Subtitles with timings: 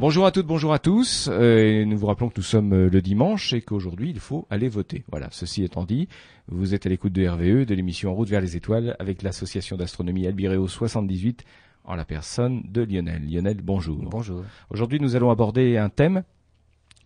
[0.00, 1.28] Bonjour à toutes, bonjour à tous.
[1.30, 4.70] Euh, nous vous rappelons que nous sommes euh, le dimanche et qu'aujourd'hui il faut aller
[4.70, 5.04] voter.
[5.10, 6.08] Voilà, ceci étant dit,
[6.48, 9.76] vous êtes à l'écoute de RVE, de l'émission En route vers les étoiles avec l'association
[9.76, 11.44] d'astronomie Albireo 78
[11.84, 13.30] en la personne de Lionel.
[13.30, 13.98] Lionel, bonjour.
[13.98, 14.42] Bonjour.
[14.70, 16.22] Aujourd'hui nous allons aborder un thème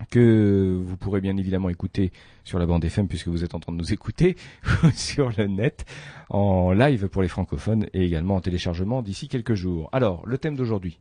[0.09, 2.13] que vous pourrez bien évidemment écouter
[2.45, 4.37] sur la bande FM puisque vous êtes en train de nous écouter
[4.95, 5.85] sur le net
[6.31, 9.89] en live pour les francophones et également en téléchargement d'ici quelques jours.
[9.91, 11.01] Alors, le thème d'aujourd'hui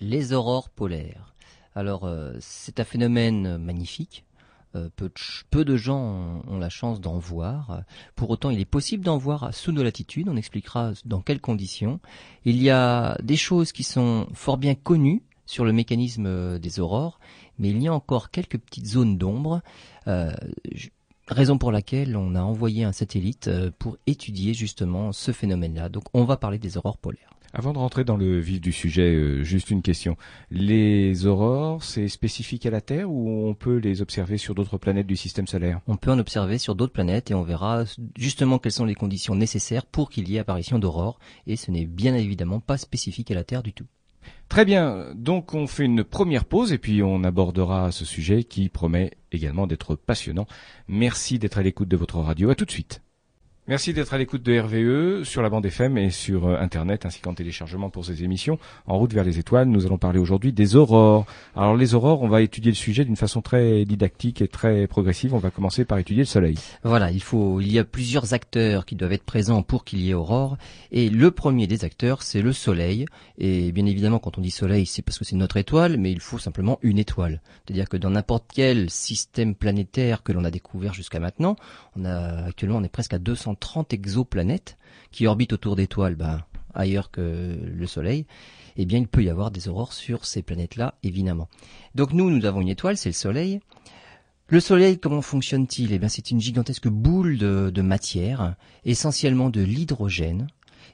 [0.00, 1.34] Les aurores polaires.
[1.74, 4.24] Alors, euh, c'est un phénomène magnifique.
[4.76, 4.90] Euh,
[5.50, 7.82] peu, de, gens ont, la chance d'en voir.
[8.16, 10.28] Pour autant, il est possible d'en voir sous nos latitudes.
[10.28, 12.00] On expliquera dans quelles conditions.
[12.44, 17.18] Il y a des choses qui sont fort bien connues sur le mécanisme des aurores,
[17.58, 19.62] mais il y a encore quelques petites zones d'ombre.
[20.06, 20.32] Euh,
[21.26, 25.88] raison pour laquelle on a envoyé un satellite euh, pour étudier justement ce phénomène-là.
[25.88, 27.30] Donc, on va parler des aurores polaires.
[27.58, 30.16] Avant de rentrer dans le vif du sujet, euh, juste une question.
[30.52, 35.08] Les aurores, c'est spécifique à la Terre ou on peut les observer sur d'autres planètes
[35.08, 35.80] du système solaire?
[35.88, 37.82] On peut en observer sur d'autres planètes et on verra
[38.16, 41.18] justement quelles sont les conditions nécessaires pour qu'il y ait apparition d'aurores.
[41.48, 43.86] Et ce n'est bien évidemment pas spécifique à la Terre du tout.
[44.48, 48.68] Très bien, donc on fait une première pause et puis on abordera ce sujet qui
[48.68, 50.46] promet également d'être passionnant.
[50.86, 52.50] Merci d'être à l'écoute de votre radio.
[52.50, 53.02] À tout de suite.
[53.68, 57.20] Merci d'être à l'écoute de RVE sur la bande FM et sur euh, Internet ainsi
[57.20, 58.58] qu'en téléchargement pour ces émissions.
[58.86, 61.26] En route vers les étoiles, nous allons parler aujourd'hui des aurores.
[61.54, 65.34] Alors les aurores, on va étudier le sujet d'une façon très didactique et très progressive.
[65.34, 66.56] On va commencer par étudier le Soleil.
[66.82, 70.12] Voilà, il faut, il y a plusieurs acteurs qui doivent être présents pour qu'il y
[70.12, 70.56] ait aurore.
[70.90, 73.04] Et le premier des acteurs, c'est le Soleil.
[73.36, 76.20] Et bien évidemment, quand on dit Soleil, c'est parce que c'est notre étoile, mais il
[76.20, 77.42] faut simplement une étoile.
[77.66, 81.56] C'est-à-dire que dans n'importe quel système planétaire que l'on a découvert jusqu'à maintenant,
[81.96, 84.78] on a actuellement on est presque à 200 30 exoplanètes
[85.10, 86.42] qui orbitent autour d'étoiles ben,
[86.74, 88.26] ailleurs que le Soleil,
[88.76, 91.48] eh bien il peut y avoir des aurores sur ces planètes-là, évidemment.
[91.94, 93.60] Donc nous, nous avons une étoile, c'est le Soleil.
[94.48, 95.92] Le Soleil, comment fonctionne-t-il?
[95.92, 98.54] Eh bien c'est une gigantesque boule de, de matière,
[98.84, 100.46] essentiellement de l'hydrogène.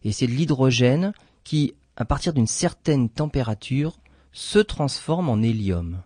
[0.03, 1.13] Et c'est de l'hydrogène
[1.45, 3.99] qui, à partir d'une certaine température,
[4.33, 6.03] se transforme en hélium.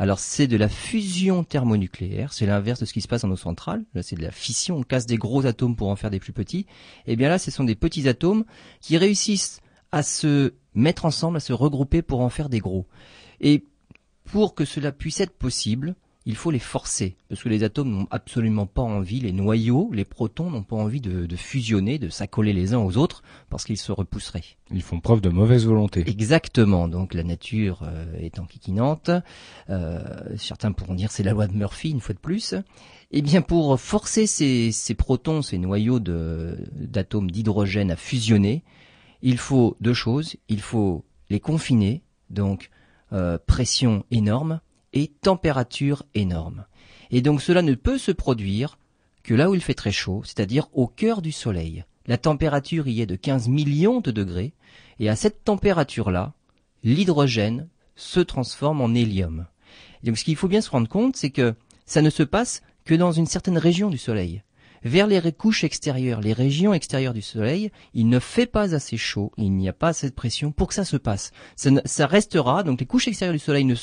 [0.00, 3.36] Alors c'est de la fusion thermonucléaire, c'est l'inverse de ce qui se passe dans nos
[3.36, 3.84] centrales.
[3.92, 6.32] Là c'est de la fission, on casse des gros atomes pour en faire des plus
[6.32, 6.64] petits.
[7.06, 8.46] Et bien là ce sont des petits atomes
[8.80, 9.60] qui réussissent
[9.92, 12.86] à se mettre ensemble, à se regrouper pour en faire des gros.
[13.42, 13.66] Et
[14.24, 15.94] pour que cela puisse être possible,
[16.26, 20.04] il faut les forcer, parce que les atomes n'ont absolument pas envie, les noyaux, les
[20.04, 23.78] protons n'ont pas envie de, de fusionner, de s'accoler les uns aux autres, parce qu'ils
[23.78, 24.44] se repousseraient.
[24.70, 26.04] Ils font preuve de mauvaise volonté.
[26.06, 29.10] Exactement, donc la nature euh, est enquiquinante,
[29.70, 29.98] euh,
[30.36, 32.54] certains pourront dire c'est la loi de Murphy une fois de plus.
[33.12, 38.62] Eh bien pour forcer ces, ces protons, ces noyaux d'atomes d'hydrogène à fusionner,
[39.22, 42.70] il faut deux choses, il faut les confiner, donc
[43.12, 44.60] euh, pression énorme,
[44.92, 46.64] et température énorme.
[47.10, 48.78] Et donc cela ne peut se produire
[49.22, 51.84] que là où il fait très chaud, c'est-à-dire au cœur du Soleil.
[52.06, 54.54] La température y est de 15 millions de degrés,
[54.98, 56.32] et à cette température-là,
[56.82, 59.46] l'hydrogène se transforme en hélium.
[60.02, 62.94] Donc ce qu'il faut bien se rendre compte, c'est que ça ne se passe que
[62.94, 64.42] dans une certaine région du Soleil
[64.82, 69.32] vers les couches extérieures, les régions extérieures du Soleil, il ne fait pas assez chaud,
[69.36, 71.32] il n'y a pas assez de pression pour que ça se passe.
[71.56, 73.74] Ça, restera, donc les couches extérieures du Soleil ne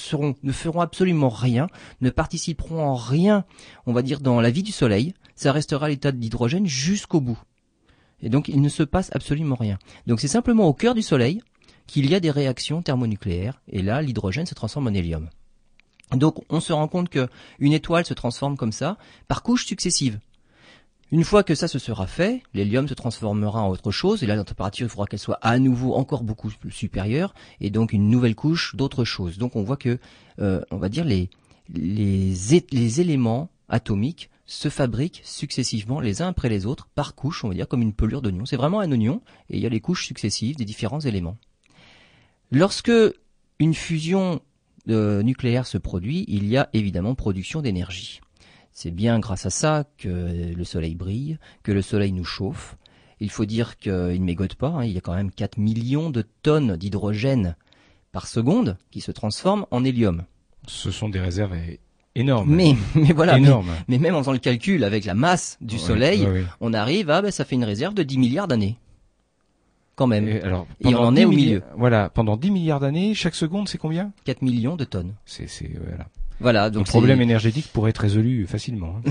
[0.44, 1.68] ne feront absolument rien,
[2.02, 3.46] ne participeront en rien,
[3.86, 5.14] on va dire, dans la vie du Soleil.
[5.36, 7.40] Ça restera l'état d'hydrogène jusqu'au bout.
[8.22, 9.78] Et donc il ne se passe absolument rien.
[10.08, 11.42] Donc c'est simplement au cœur du Soleil
[11.86, 15.30] qu'il y a des réactions thermonucléaires, et là l'hydrogène se transforme en hélium.
[16.12, 17.28] Donc on se rend compte que
[17.60, 18.98] une étoile se transforme comme ça
[19.28, 20.20] par couches successives.
[21.12, 24.36] Une fois que ça se sera fait, l'hélium se transformera en autre chose, et là
[24.36, 28.36] la température, il faudra qu'elle soit à nouveau encore beaucoup supérieure, et donc une nouvelle
[28.36, 29.38] couche d'autre chose.
[29.38, 30.00] Donc on voit que,
[30.40, 36.88] euh, on va dire, les éléments atomiques se fabriquent successivement les uns après les autres,
[36.96, 38.46] par couche, on va dire, comme une pelure d'oignon.
[38.46, 41.38] C'est vraiment un oignon, et il y a les couches successives des différents éléments.
[42.52, 42.92] Lorsque
[43.60, 44.42] une fusion
[44.90, 48.22] euh, nucléaire se produit, il y a évidemment production d'énergie.
[48.80, 52.78] C'est bien grâce à ça que le soleil brille, que le soleil nous chauffe.
[53.20, 54.84] Il faut dire qu'il ne mégote pas, hein.
[54.84, 57.56] il y a quand même 4 millions de tonnes d'hydrogène
[58.12, 60.26] par seconde qui se transforment en hélium.
[60.68, 61.56] Ce sont des réserves
[62.14, 62.54] énormes.
[62.54, 63.50] Mais, mais voilà, mais,
[63.88, 66.28] mais, même en faisant le calcul avec la masse du soleil,
[66.62, 68.78] on arrive à, ben, ça fait une réserve de 10 milliards d'années
[69.96, 70.28] quand même.
[70.28, 71.64] Et, alors, et on en est au milieu.
[71.76, 74.12] Voilà, pendant 10 milliards d'années, chaque seconde, c'est combien?
[74.26, 75.16] 4 millions de tonnes.
[75.26, 76.06] C'est, c'est, voilà.
[76.40, 79.02] Voilà, donc le problème énergétique pourrait être résolu facilement.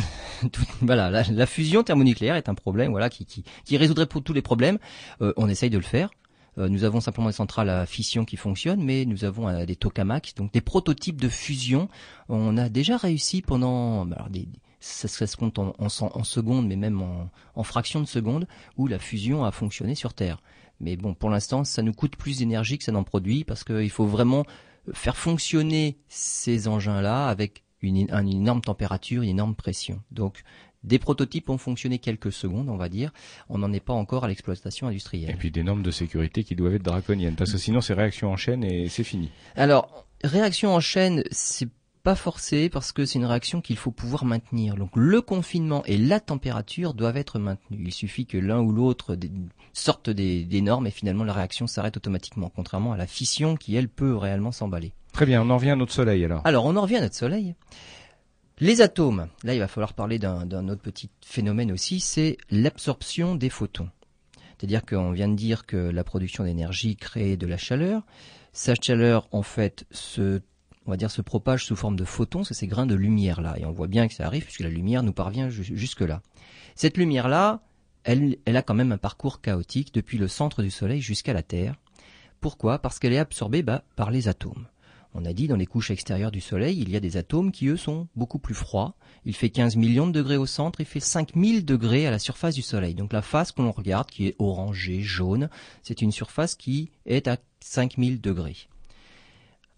[0.45, 0.49] Hein.
[0.81, 4.33] voilà, la, la, fusion thermonucléaire est un problème, voilà, qui, qui, qui résoudrait pour tous
[4.33, 4.79] les problèmes.
[5.23, 6.11] Euh, on essaye de le faire.
[6.59, 9.77] Euh, nous avons simplement des centrales à fission qui fonctionnent, mais nous avons euh, des
[9.77, 11.89] tokamaks, donc des prototypes de fusion.
[12.29, 14.49] On a déjà réussi pendant, alors des,
[14.81, 18.47] ça, se compte en, en, secondes, mais même en, en fractions de secondes,
[18.77, 20.41] où la fusion a fonctionné sur Terre.
[20.81, 23.91] Mais bon, pour l'instant, ça nous coûte plus d'énergie que ça n'en produit, parce qu'il
[23.91, 24.45] faut vraiment
[24.93, 30.01] faire fonctionner ces engins-là avec une, une, énorme température, une énorme pression.
[30.11, 30.43] Donc,
[30.83, 33.13] des prototypes ont fonctionné quelques secondes, on va dire.
[33.49, 35.31] On n'en est pas encore à l'exploitation industrielle.
[35.31, 38.31] Et puis des normes de sécurité qui doivent être draconiennes, parce que sinon c'est réaction
[38.31, 39.31] en chaîne et c'est fini.
[39.57, 41.69] Alors, réaction en chaîne, c'est
[42.07, 44.77] pas forcé parce que c'est une réaction qu'il faut pouvoir maintenir.
[44.77, 47.81] Donc le confinement et la température doivent être maintenus.
[47.85, 49.19] Il suffit que l'un ou l'autre
[49.73, 53.75] sorte des, des, normes et finalement la réaction s'arrête automatiquement, contrairement à la fission qui
[53.75, 54.93] elle peut réellement s'emballer.
[55.13, 56.43] Très bien, on en revient à notre Soleil alors.
[56.45, 57.57] Alors on en revient à notre Soleil.
[58.61, 63.51] Les atomes, là il va falloir parler d'un autre petit phénomène aussi, c'est l'absorption des
[63.51, 63.91] photons.
[64.57, 68.03] C'est-à-dire qu'on vient de dire que la production d'énergie crée de la chaleur.
[68.53, 70.41] Sa chaleur, en fait, se,
[70.87, 73.57] on va dire, se propage sous forme de photons, c'est ces grains de lumière là.
[73.59, 76.23] Et on voit bien que ça arrive puisque la lumière nous parvient jusque là.
[76.75, 77.63] Cette lumière là,
[78.05, 81.75] elle, a quand même un parcours chaotique depuis le centre du Soleil jusqu'à la Terre.
[82.41, 82.79] Pourquoi?
[82.79, 84.69] Parce qu'elle est absorbée bah, par les atomes.
[85.13, 87.69] On a dit dans les couches extérieures du Soleil, il y a des atomes qui
[87.69, 88.95] eux sont beaucoup plus froids.
[89.25, 92.55] Il fait 15 millions de degrés au centre, il fait 5000 degrés à la surface
[92.55, 92.95] du Soleil.
[92.95, 95.49] Donc la face que l'on regarde, qui est orangée, jaune,
[95.83, 98.69] c'est une surface qui est à 5000 degrés.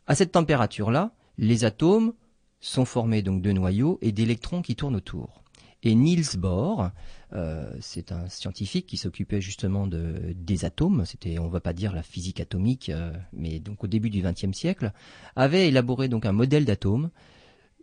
[0.09, 2.15] À cette température-là, les atomes
[2.61, 5.45] sont formés donc de noyaux et d'électrons qui tournent autour.
[5.83, 6.91] Et Niels Bohr,
[7.35, 11.95] euh, c'est un scientifique qui s'occupait justement de, des atomes, c'était, on va pas dire
[11.95, 14.93] la physique atomique, euh, mais donc au début du XXe siècle,
[15.37, 17.11] avait élaboré donc un modèle d'atome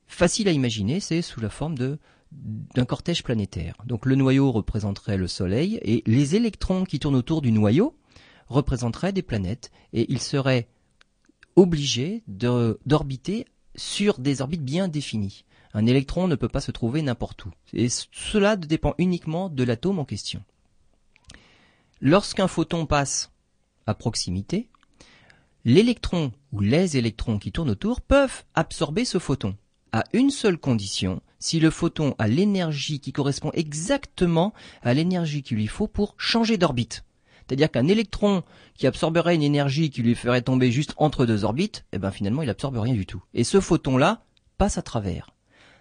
[0.07, 1.99] facile à imaginer, c'est sous la forme de
[2.31, 3.75] d'un cortège planétaire.
[3.85, 7.95] Donc le noyau représenterait le Soleil et les électrons qui tournent autour du noyau
[8.47, 10.67] représenteraient des planètes et ils seraient
[11.55, 15.45] obligés d'orbiter sur des orbites bien définies.
[15.73, 17.51] Un électron ne peut pas se trouver n'importe où.
[17.73, 20.43] Et cela dépend uniquement de l'atome en question.
[22.01, 23.31] Lorsqu'un photon passe
[23.85, 24.69] à proximité,
[25.65, 29.55] l'électron ou les électrons qui tournent autour peuvent absorber ce photon
[29.91, 35.55] à une seule condition, si le photon a l'énergie qui correspond exactement à l'énergie qu'il
[35.55, 37.05] lui faut pour changer d'orbite.
[37.47, 38.43] C'est-à-dire qu'un électron
[38.75, 42.41] qui absorberait une énergie qui lui ferait tomber juste entre deux orbites, eh ben finalement
[42.41, 43.23] il absorbe rien du tout.
[43.33, 44.23] Et ce photon-là
[44.57, 45.35] passe à travers.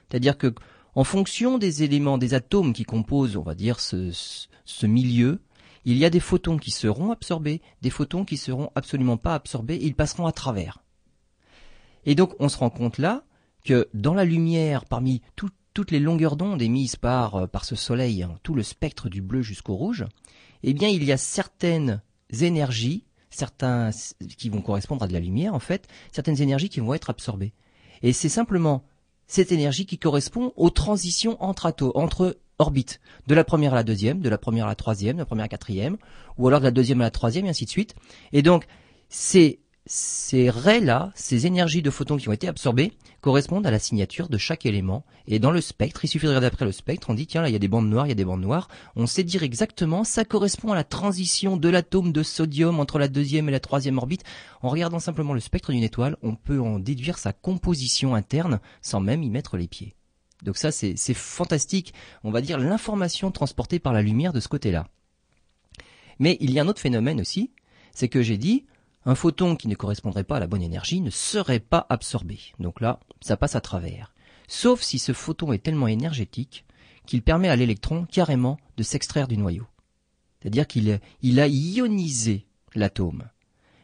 [0.08, 0.54] C'est-à-dire que,
[0.94, 5.40] en fonction des éléments, des atomes qui composent, on va dire, ce, milieu,
[5.84, 9.78] il y a des photons qui seront absorbés, des photons qui seront absolument pas absorbés,
[9.80, 10.82] ils passeront à travers.
[12.04, 13.24] Et donc, on se rend compte là
[13.64, 18.22] que dans la lumière, parmi toutes les longueurs d'onde émises par, euh, par ce soleil,
[18.22, 20.04] hein, tout le spectre du bleu jusqu'au rouge,
[20.64, 22.02] eh bien, il y a certaines
[22.40, 23.90] énergies, certains
[24.38, 27.52] qui vont correspondre à de la lumière, en fait, certaines énergies qui vont être absorbées.
[28.02, 28.84] Et c'est simplement
[29.26, 34.20] cette énergie qui correspond aux transitions entre entre orbites, de la première à la deuxième,
[34.20, 35.96] de la première à la troisième, de la première à la quatrième,
[36.38, 37.94] ou alors de la deuxième à la troisième, et ainsi de suite.
[38.32, 38.66] Et donc,
[39.08, 44.28] c'est ces raies-là, ces énergies de photons qui ont été absorbées, correspondent à la signature
[44.28, 45.04] de chaque élément.
[45.26, 47.48] Et dans le spectre, il suffit de regarder après le spectre, on dit tiens là
[47.48, 48.68] il y a des bandes noires, il y a des bandes noires.
[48.96, 53.08] On sait dire exactement, ça correspond à la transition de l'atome de sodium entre la
[53.08, 54.24] deuxième et la troisième orbite.
[54.62, 59.00] En regardant simplement le spectre d'une étoile, on peut en déduire sa composition interne sans
[59.00, 59.94] même y mettre les pieds.
[60.42, 64.88] Donc ça c'est fantastique, on va dire l'information transportée par la lumière de ce côté-là.
[66.18, 67.50] Mais il y a un autre phénomène aussi,
[67.92, 68.66] c'est que j'ai dit,
[69.06, 72.38] un photon qui ne correspondrait pas à la bonne énergie ne serait pas absorbé.
[72.58, 74.14] Donc là, ça passe à travers.
[74.48, 76.64] Sauf si ce photon est tellement énergétique
[77.06, 79.66] qu'il permet à l'électron carrément de s'extraire du noyau.
[80.40, 83.24] C'est-à-dire qu'il il a ionisé l'atome.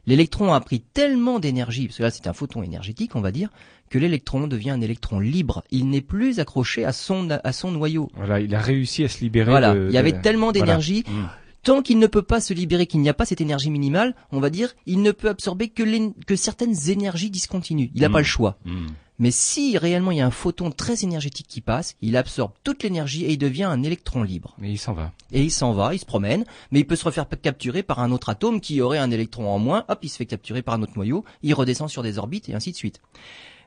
[0.06, 3.50] L'électron a pris tellement d'énergie, parce que là c'est un photon énergétique, on va dire,
[3.90, 5.62] que l'électron devient un électron libre.
[5.70, 8.10] Il n'est plus accroché à son, à son noyau.
[8.14, 9.50] Voilà, il a réussi à se libérer.
[9.50, 11.04] Voilà, il y avait tellement d'énergie.
[11.06, 11.24] Mmh.
[11.62, 14.40] Tant qu'il ne peut pas se libérer, qu'il n'y a pas cette énergie minimale, on
[14.40, 17.90] va dire, il ne peut absorber que, que certaines énergies discontinues.
[17.94, 18.26] Il n'a pas le mmh.
[18.26, 18.58] choix.
[18.64, 18.86] Mmh.
[19.20, 22.82] Mais si réellement il y a un photon très énergétique qui passe, il absorbe toute
[22.82, 24.56] l'énergie et il devient un électron libre.
[24.62, 25.12] Et il s'en va.
[25.30, 28.12] Et il s'en va, il se promène, mais il peut se refaire capturer par un
[28.12, 30.82] autre atome qui aurait un électron en moins, hop, il se fait capturer par un
[30.82, 33.02] autre noyau, il redescend sur des orbites et ainsi de suite.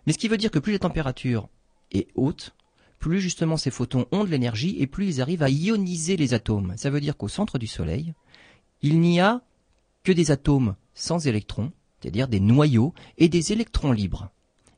[0.08, 1.48] Mais ce qui veut dire que plus la température
[1.92, 2.56] est haute,
[3.04, 6.74] plus justement ces photons ont de l'énergie et plus ils arrivent à ioniser les atomes.
[6.78, 8.14] Ça veut dire qu'au centre du Soleil,
[8.82, 9.42] il n'y a
[10.06, 14.30] que des atomes sans électrons, c'est-à-dire des noyaux, et des électrons libres.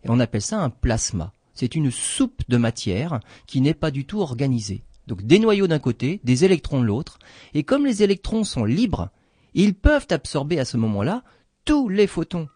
[0.04, 1.34] Et on appelle ça un plasma.
[1.54, 4.82] C'est une soupe de matière qui n'est pas du tout organisée.
[5.06, 7.20] Donc des noyaux d'un côté, des électrons de l'autre,
[7.54, 9.12] et comme les électrons sont libres,
[9.54, 11.24] ils peuvent absorber à ce moment-là
[11.64, 12.48] tous les photons.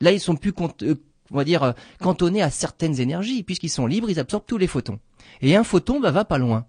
[0.00, 0.54] Là, ils sont plus,
[0.84, 0.94] euh,
[1.30, 4.66] on va dire, euh, cantonnés à certaines énergies, puisqu'ils sont libres, ils absorbent tous les
[4.66, 4.98] photons.
[5.42, 6.66] Et un photon va pas loin.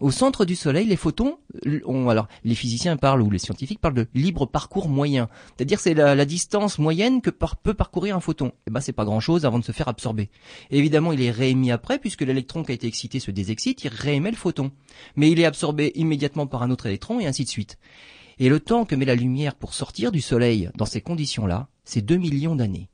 [0.00, 1.38] Au centre du Soleil, les photons,
[1.84, 5.94] ont, alors les physiciens parlent ou les scientifiques parlent de libre parcours moyen, c'est-à-dire c'est
[5.94, 8.46] la, distance moyenne que peut parcourir un photon.
[8.46, 10.30] Et eh ben c'est pas grand-chose avant de se faire absorber.
[10.70, 14.30] évidemment, il est réémis après puisque l'électron qui a été excité se désexcite, il réémet
[14.30, 14.70] le photon,
[15.16, 17.76] mais il est absorbé immédiatement par un autre électron et ainsi de suite.
[18.38, 22.02] Et le temps que met la lumière pour sortir du Soleil dans ces conditions-là, c'est
[22.02, 22.88] 2 millions d'années.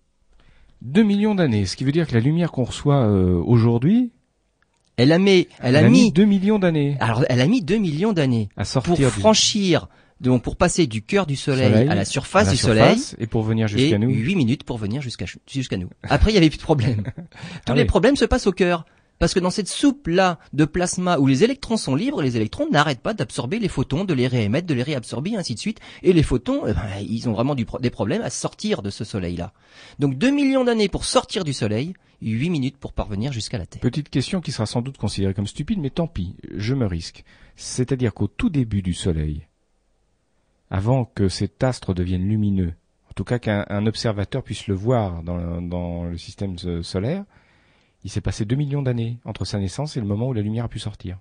[0.81, 4.12] 2 millions d'années, ce qui veut dire que la lumière qu'on reçoit euh, aujourd'hui,
[4.97, 6.97] elle a mis, elle, a, mis 2 millions d'années.
[7.01, 9.89] Alors, elle a mis 2 millions d'années à sortir pour franchir
[10.21, 13.69] donc pour passer du cœur du soleil, à la surface du soleil et pour venir
[13.69, 14.11] jusqu'à nous.
[14.11, 15.91] 8 minutes pour venir jusqu'à jusqu'à nous.
[16.05, 17.03] Après, il y avait plus de problème.
[17.67, 18.85] Tous ah les problèmes se passent au cœur.
[19.21, 23.01] Parce que dans cette soupe-là de plasma où les électrons sont libres, les électrons n'arrêtent
[23.01, 25.79] pas d'absorber les photons, de les réémettre, de les réabsorber, ainsi de suite.
[26.03, 29.53] Et les photons, eh ben, ils ont vraiment des problèmes à sortir de ce soleil-là.
[30.01, 31.95] Donc 2 millions d'années pour sortir du soleil,
[32.31, 33.81] 8 minutes pour parvenir jusqu'à la Terre.
[33.81, 37.25] Petite question qui sera sans doute considérée comme stupide, mais tant pis, je me risque.
[37.57, 39.47] C'est-à-dire qu'au tout début du soleil,
[40.71, 42.75] avant que cet astre devienne lumineux,
[43.11, 47.25] en tout cas qu'un observateur puisse le voir dans le système solaire,
[48.02, 50.64] il s'est passé 2 millions d'années entre sa naissance et le moment où la lumière
[50.64, 51.19] a pu sortir.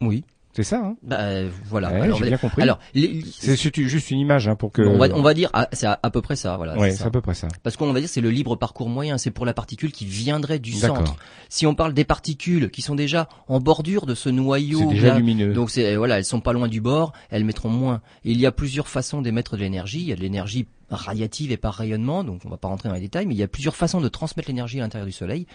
[0.00, 0.24] Oui.
[0.54, 1.88] C'est ça, hein bah, voilà.
[1.88, 2.60] alors, j'ai bien compris.
[2.60, 4.82] Alors, c'est juste une image hein, pour que.
[4.82, 6.76] On va, on va dire, ah, c'est à, peu près ça, voilà.
[6.76, 7.48] Ouais, c'est à peu près ça.
[7.62, 10.58] Parce qu'on va dire c'est le libre parcours moyen, c'est pour la particule qui viendrait
[10.58, 11.16] du centre.
[11.48, 15.16] Si on parle des particules qui sont déjà en bordure de ce noyau, c'est déjà
[15.16, 15.54] lumineux.
[15.54, 18.02] Donc c'est voilà, elles sont pas loin du bord, elles mettront moins.
[18.24, 20.00] il y a plusieurs façons d'émettre de l'énergie.
[20.00, 22.94] Il y a de l'énergie radiative et par rayonnement, donc on va pas rentrer dans
[22.94, 25.46] les détails, mais il y a plusieurs façons de transmettre l'énergie à l'intérieur du Soleil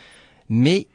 [0.50, 0.88] mais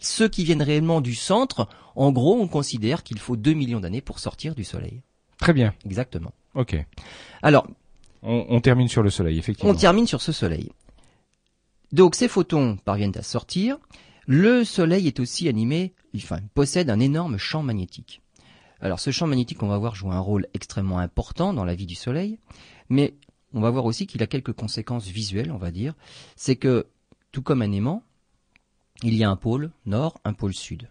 [0.00, 4.00] ceux qui viennent réellement du centre, en gros, on considère qu'il faut 2 millions d'années
[4.00, 5.02] pour sortir du Soleil.
[5.38, 5.74] Très bien.
[5.84, 6.32] Exactement.
[6.54, 6.76] Ok.
[7.42, 7.66] Alors,
[8.22, 9.72] on, termine sur le Soleil, effectivement.
[9.72, 10.70] On termine sur ce Soleil.
[11.90, 13.78] Donc ces photons parviennent à sortir.
[14.26, 18.22] Le Soleil est aussi animé, enfin, possède un énorme champ magnétique.
[18.80, 21.86] Alors ce champ magnétique, on va voir, joue un rôle extrêmement important dans la vie
[21.86, 22.38] du Soleil,
[22.88, 23.14] mais
[23.52, 25.94] on va voir aussi qu'il a quelques conséquences visuelles, on va dire.
[26.36, 26.86] C'est que,
[27.32, 28.04] tout comme un aimant,
[29.02, 30.88] il y a un pôle nord, un pôle sud.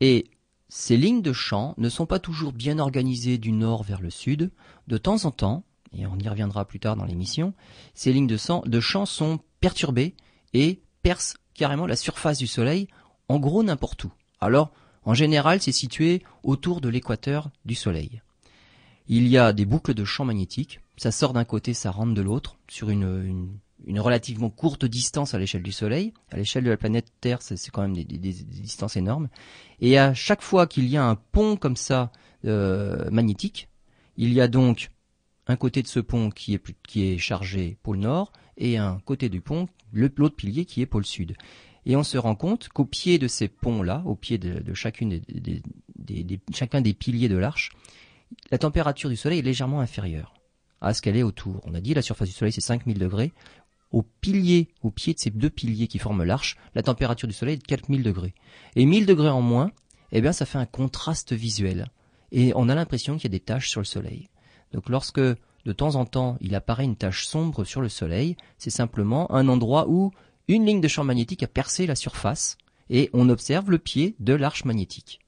[0.00, 0.26] Et
[0.68, 4.50] ces lignes de champ ne sont pas toujours bien organisées du nord vers le sud.
[4.86, 7.54] De temps en temps, et on y reviendra plus tard dans l'émission,
[7.94, 10.14] ces lignes de, champ sont perturbées
[10.54, 12.88] et percent carrément la surface du Soleil,
[13.28, 14.12] en gros n'importe où.
[14.40, 14.70] Alors,
[15.04, 18.22] en général, c'est situé autour de l'équateur du Soleil.
[19.08, 22.22] Il y a des boucles de champ magnétiques, ça sort d'un côté, ça rentre de
[22.22, 23.58] l'autre, sur une
[23.88, 26.12] relativement courte distance à l'échelle du Soleil.
[26.30, 29.28] À l'échelle de la planète Terre, c'est quand même des, distances énormes.
[29.80, 32.12] Et à chaque fois qu'il y a un pont comme ça
[32.44, 33.68] euh, magnétique,
[34.16, 34.90] il y a donc
[35.46, 39.28] un côté de ce pont qui est, qui est chargé pôle nord et un côté
[39.28, 41.36] du pont, l'autre pilier qui est pôle sud.
[41.86, 46.40] Et on se rend compte qu'au pied de ces ponts-là, au pied de, chacune des,
[46.54, 47.70] chacun des piliers de l'arche,
[48.50, 50.34] la température du Soleil est légèrement inférieure
[50.80, 51.60] à ce qu'elle est autour.
[51.64, 53.32] On a dit la surface du Soleil c'est 5000 degrés
[53.90, 57.54] au pilier, au pied de ces deux piliers qui forment l'arche, la température du soleil
[57.54, 58.34] est de 4000 degrés.
[58.76, 59.72] Et 1000 degrés en moins,
[60.12, 61.90] eh bien, ça fait un contraste visuel.
[62.32, 64.28] Et on a l'impression qu'il y a des taches sur le soleil.
[64.72, 68.70] Donc lorsque, de temps en temps, il apparaît une tache sombre sur le soleil, c'est
[68.70, 70.12] simplement un endroit où
[70.48, 72.56] une ligne de champ magnétique a percé la surface
[72.88, 75.19] et on observe le pied de l'arche magnétique.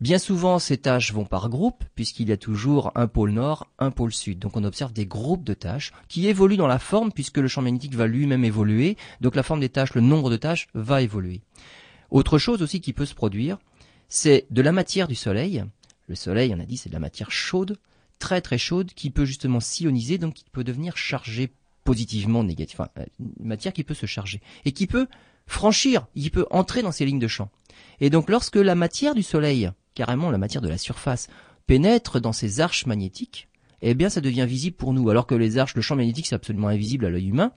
[0.00, 3.90] Bien souvent, ces tâches vont par groupe, puisqu'il y a toujours un pôle nord, un
[3.90, 4.38] pôle sud.
[4.38, 7.62] Donc on observe des groupes de tâches qui évoluent dans la forme, puisque le champ
[7.62, 8.96] magnétique va lui-même évoluer.
[9.20, 11.40] Donc la forme des tâches, le nombre de tâches va évoluer.
[12.10, 13.58] Autre chose aussi qui peut se produire,
[14.08, 15.64] c'est de la matière du Soleil.
[16.06, 17.76] Le Soleil, on a dit, c'est de la matière chaude,
[18.20, 21.52] très très chaude, qui peut justement s'ioniser, donc qui peut devenir chargée
[21.82, 22.86] positivement, négativement.
[22.94, 25.08] Enfin, une matière qui peut se charger et qui peut
[25.46, 27.50] franchir, qui peut entrer dans ces lignes de champ.
[28.00, 31.26] Et donc lorsque la matière du Soleil carrément la matière de la surface,
[31.66, 33.48] pénètre dans ces arches magnétiques,
[33.82, 36.36] eh bien ça devient visible pour nous, alors que les arches, le champ magnétique c'est
[36.36, 37.50] absolument invisible à l'œil humain,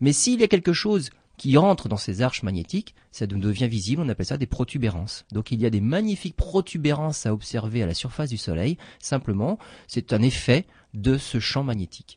[0.00, 4.00] mais s'il y a quelque chose qui rentre dans ces arches magnétiques, ça devient visible,
[4.00, 5.24] on appelle ça des protubérances.
[5.32, 9.58] Donc il y a des magnifiques protubérances à observer à la surface du Soleil, simplement
[9.88, 12.16] c'est un effet de ce champ magnétique.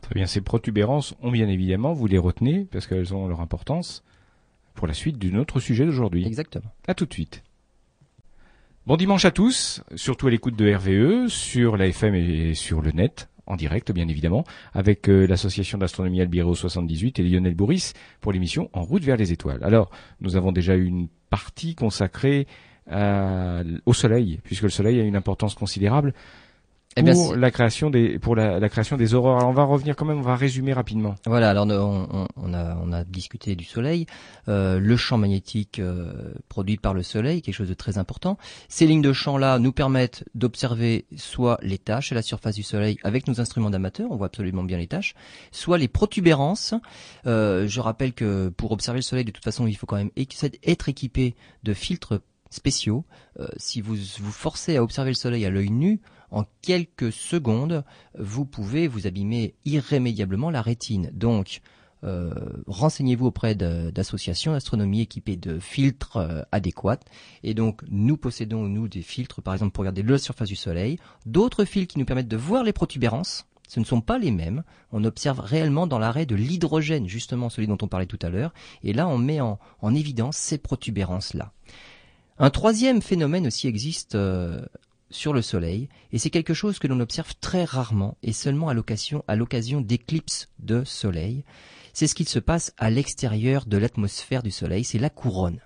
[0.00, 4.02] Très bien, ces protubérances ont bien évidemment, vous les retenez, parce qu'elles ont leur importance,
[4.72, 6.26] pour la suite d'un autre sujet d'aujourd'hui.
[6.26, 6.72] Exactement.
[6.88, 7.42] À tout de suite.
[8.90, 12.90] Bon dimanche à tous, surtout à l'écoute de RVE, sur la FM et sur le
[12.90, 14.42] net, en direct bien évidemment,
[14.72, 19.30] avec euh, l'association d'astronomie Albiro 78 et Lionel Bourris pour l'émission En route vers les
[19.30, 19.62] étoiles.
[19.62, 22.48] Alors, nous avons déjà eu une partie consacrée
[22.90, 26.12] au Soleil, puisque le Soleil a une importance considérable
[26.96, 29.38] eh pour la création des pour la, la, création des aurores.
[29.38, 31.14] Alors on va revenir quand même, on va résumer rapidement.
[31.24, 34.06] Voilà, alors on, on, a on a discuté du soleil,
[34.48, 38.38] euh, le champ magnétique euh, produit par le soleil, quelque chose de très important.
[38.68, 42.64] Ces lignes de champ là nous permettent d'observer soit les tâches à la surface du
[42.64, 45.14] soleil avec nos instruments d'amateurs, on voit absolument bien les tâches,
[45.52, 46.74] soit les protubérances.
[47.26, 50.10] Euh, je rappelle que pour observer le soleil de toute façon il faut quand même
[50.16, 52.20] être équipé de filtres
[52.50, 53.04] spéciaux.
[53.38, 57.84] Euh, si vous vous forcez à observer le soleil à l'œil nu, en quelques secondes,
[58.18, 61.10] vous pouvez vous abîmer irrémédiablement la rétine.
[61.12, 61.60] Donc,
[62.02, 62.32] euh,
[62.66, 67.00] renseignez-vous auprès d'associations d'astronomie équipées de filtres euh, adéquats.
[67.42, 70.98] Et donc, nous possédons, nous, des filtres, par exemple, pour regarder la surface du Soleil.
[71.26, 73.46] D'autres filtres qui nous permettent de voir les protubérances.
[73.68, 74.64] Ce ne sont pas les mêmes.
[74.90, 78.52] On observe réellement dans l'arrêt de l'hydrogène, justement celui dont on parlait tout à l'heure.
[78.82, 79.58] Et là, on met en,
[79.94, 81.52] évidence ces protubérances-là.
[82.42, 84.64] Un troisième phénomène aussi existe euh,
[85.10, 88.74] sur le Soleil, et c'est quelque chose que l'on observe très rarement et seulement à
[88.74, 91.44] l'occasion, d'éclipses de Soleil.
[91.92, 95.60] C'est ce qu'il se passe à l'extérieur de l'atmosphère du Soleil, c'est la couronne.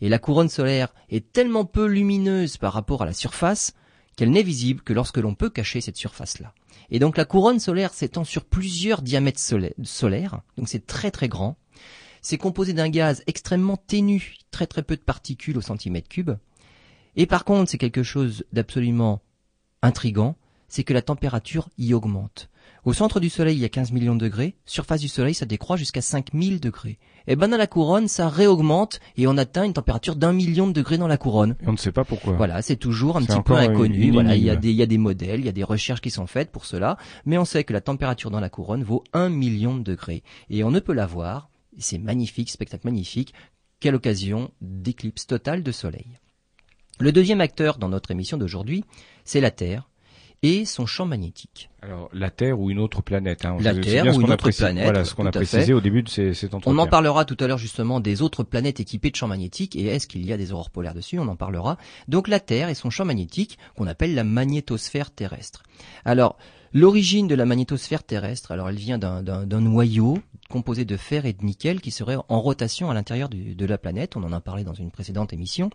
[0.00, 3.74] Et la couronne solaire est tellement peu lumineuse par rapport à la surface
[4.16, 6.54] qu'elle n'est visible que lorsque l'on peut cacher cette surface-là.
[6.88, 9.40] Et donc la couronne solaire s'étend sur plusieurs diamètres
[9.84, 11.58] solaires, donc c'est très très grand.
[12.22, 16.32] C'est composé d'un gaz extrêmement ténu, très très peu de particules au centimètre cube,
[17.16, 19.22] et par contre, c'est quelque chose d'absolument
[19.82, 20.36] intrigant,
[20.68, 22.50] c'est que la température y augmente.
[22.84, 24.54] Au centre du Soleil, il y a 15 millions de degrés.
[24.64, 26.98] Surface du Soleil, ça décroît jusqu'à 5000 degrés.
[27.28, 30.68] Et eh ben dans la couronne, ça réaugmente et on atteint une température d'un million
[30.68, 31.56] de degrés dans la couronne.
[31.66, 32.34] on ne sait pas pourquoi.
[32.34, 34.12] Voilà, c'est toujours un petit peu inconnu.
[34.12, 36.00] voilà, il y a des il y a des modèles, il y a des recherches
[36.00, 39.02] qui sont faites pour cela, mais on sait que la température dans la couronne vaut
[39.12, 41.48] un million de degrés et on ne peut la voir.
[41.78, 43.34] C'est magnifique, spectacle magnifique,
[43.80, 46.18] qu'à l'occasion d'éclipses totales de Soleil.
[46.98, 48.84] Le deuxième acteur dans notre émission d'aujourd'hui,
[49.24, 49.88] c'est la Terre
[50.42, 51.70] et son champ magnétique.
[51.82, 53.44] Alors la Terre ou une autre planète.
[53.44, 53.56] Hein.
[53.60, 54.84] La Terre ou une autre planète.
[54.84, 56.78] Voilà ce qu'on a précisé au début de ces, cet entretien.
[56.78, 59.86] On en parlera tout à l'heure justement des autres planètes équipées de champs magnétiques et
[59.86, 61.18] est-ce qu'il y a des aurores polaires dessus?
[61.18, 61.78] On en parlera.
[62.08, 65.62] Donc la Terre et son champ magnétique qu'on appelle la magnétosphère terrestre.
[66.04, 66.36] Alors
[66.78, 70.18] L'origine de la magnétosphère terrestre, alors elle vient d'un noyau
[70.50, 74.14] composé de fer et de nickel qui serait en rotation à l'intérieur de la planète.
[74.14, 75.70] On en a parlé dans une précédente émission.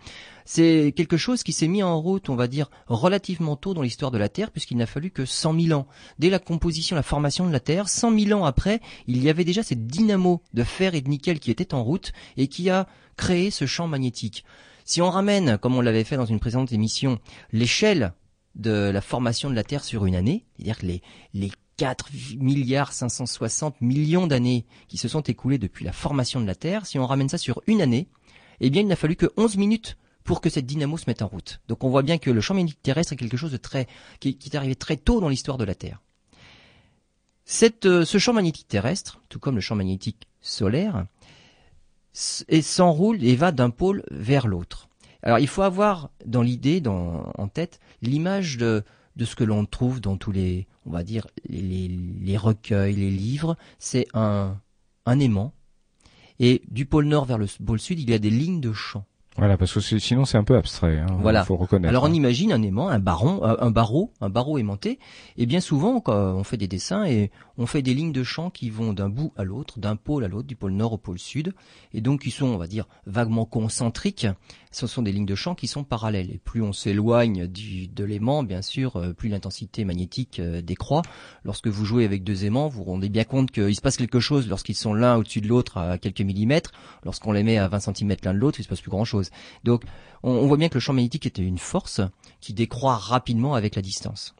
[0.45, 4.11] C'est quelque chose qui s'est mis en route, on va dire, relativement tôt dans l'histoire
[4.11, 5.87] de la Terre, puisqu'il n'a fallu que 100 000 ans.
[6.19, 9.43] Dès la composition, la formation de la Terre, 100 000 ans après, il y avait
[9.43, 12.87] déjà cette dynamo de fer et de nickel qui était en route et qui a
[13.17, 14.45] créé ce champ magnétique.
[14.85, 17.17] Si on ramène, comme on l'avait fait dans une précédente émission,
[17.51, 18.13] l'échelle
[18.55, 21.01] de la formation de la Terre sur une année, c'est-à-dire que les,
[21.33, 26.55] les 4 milliards 560 millions d'années qui se sont écoulées depuis la formation de la
[26.55, 28.07] Terre, si on ramène ça sur une année,
[28.59, 31.27] eh bien il n'a fallu que 11 minutes pour que cette dynamo se mette en
[31.27, 31.59] route.
[31.67, 33.87] Donc on voit bien que le champ magnétique terrestre est quelque chose de très
[34.19, 36.01] qui, est arrivé très tôt dans l'histoire de la Terre.
[37.45, 41.05] Cette, euh, ce champ magnétique terrestre, tout comme le champ magnétique solaire,
[42.13, 44.89] s'enroule et va d'un pôle vers l'autre.
[45.23, 48.83] Alors il faut avoir dans l'idée, en tête, l'image de,
[49.15, 53.11] de ce que l'on trouve dans tous les, on va dire, les, les recueils, les
[53.11, 53.57] livres.
[53.79, 54.57] C'est un,
[55.05, 55.53] un aimant.
[56.39, 59.05] Et du pôle nord vers le pôle sud, il y a des lignes de champ.
[59.37, 60.99] Voilà, parce que sinon c'est un peu abstrait.
[60.99, 61.45] Hein, voilà.
[61.45, 61.89] Faut reconnaître.
[61.89, 62.13] Alors on hein.
[62.13, 64.99] imagine un aimant, un baron, euh, un barreau, un barreau aimanté.
[65.37, 68.49] Et bien souvent, quand on fait des dessins et on fait des lignes de champ
[68.49, 71.17] qui vont d'un bout à l'autre, d'un pôle à l'autre, du pôle nord au pôle
[71.17, 71.53] sud,
[71.93, 74.27] et donc qui sont, on va dire, vaguement concentriques.
[74.71, 76.31] Ce sont des lignes de champ qui sont parallèles.
[76.31, 81.01] Et plus on s'éloigne de l'aimant, bien sûr, euh, plus l'intensité magnétique euh, décroît.
[81.43, 84.21] Lorsque vous jouez avec deux aimants, vous vous rendez bien compte qu'il se passe quelque
[84.21, 86.71] chose lorsqu'ils sont l'un au-dessus de l'autre à quelques millimètres.
[87.03, 89.29] Lorsqu'on les met à 20 cm l'un de l'autre, il se passe plus grand-chose.
[89.65, 89.83] Donc
[90.23, 91.99] on, voit bien que le champ magnétique était une force
[92.39, 94.35] qui décroît rapidement avec la distance.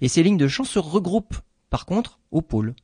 [0.00, 1.36] Et ces lignes de champ se regroupent
[1.68, 2.74] par contre au pôle.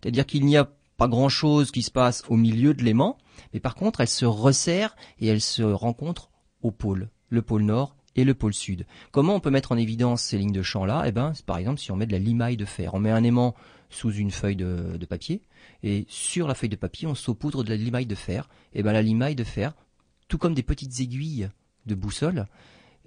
[0.00, 3.18] C'est-à-dire qu'il n'y a pas grand-chose qui se passe au milieu de l'aimant,
[3.52, 6.30] mais par contre elles se resserrent et elles se rencontrent
[6.62, 8.86] au pôle, le pôle nord et le pôle sud.
[9.12, 11.78] Comment on peut mettre en évidence ces lignes de champ là Eh ben, par exemple,
[11.78, 13.54] si on met de la limaille de fer, on met un aimant
[13.90, 15.42] sous une feuille de, papier
[15.82, 18.48] et sur la feuille de papier, on saupoudre de la limaille de fer.
[18.74, 19.72] Et ben, la limaille de fer
[20.28, 21.48] tout comme des petites aiguilles
[21.86, 22.46] de boussole,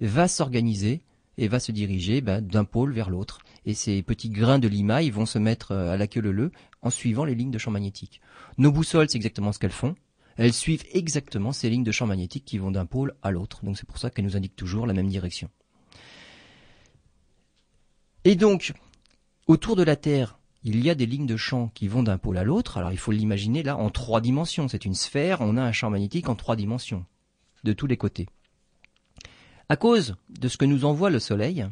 [0.00, 1.02] va s'organiser
[1.38, 3.38] et va se diriger ben, d'un pôle vers l'autre.
[3.64, 6.50] Et ces petits grains de limaille vont se mettre euh, à la queue leu
[6.82, 8.20] en suivant les lignes de champ magnétique.
[8.58, 9.94] Nos boussoles, c'est exactement ce qu'elles font.
[10.36, 13.64] Elles suivent exactement ces lignes de champ magnétique qui vont d'un pôle à l'autre.
[13.64, 15.50] Donc c'est pour ça qu'elles nous indiquent toujours la même direction.
[18.24, 18.72] Et donc,
[19.46, 22.38] autour de la Terre, il y a des lignes de champ qui vont d'un pôle
[22.38, 22.78] à l'autre.
[22.78, 24.68] Alors il faut l'imaginer là en trois dimensions.
[24.68, 27.04] C'est une sphère, on a un champ magnétique en trois dimensions
[27.64, 28.28] de tous les côtés.
[29.68, 31.66] À cause de ce que nous envoie le Soleil,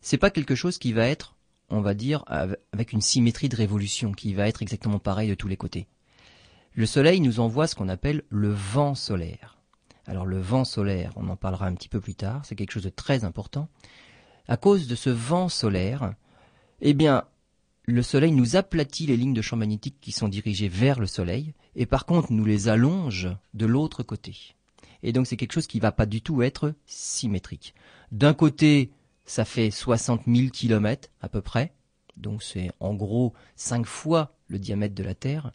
[0.00, 1.36] c'est pas quelque chose qui va être,
[1.68, 2.24] on va dire,
[2.72, 5.86] avec une symétrie de révolution, qui va être exactement pareil de tous les côtés.
[6.76, 9.58] Le Soleil nous envoie ce qu'on appelle le vent solaire.
[10.06, 12.82] Alors le vent solaire, on en parlera un petit peu plus tard, c'est quelque chose
[12.82, 13.68] de très important.
[14.48, 16.14] À cause de ce vent solaire,
[16.80, 17.22] eh bien,
[17.84, 21.54] le Soleil nous aplatit les lignes de champ magnétique qui sont dirigées vers le Soleil,
[21.76, 24.56] et par contre nous les allonge de l'autre côté.
[25.04, 27.72] Et donc c'est quelque chose qui va pas du tout être symétrique.
[28.10, 28.90] D'un côté,
[29.26, 31.72] ça fait 60 000 kilomètres à peu près,
[32.16, 35.52] donc c'est en gros cinq fois le diamètre de la Terre,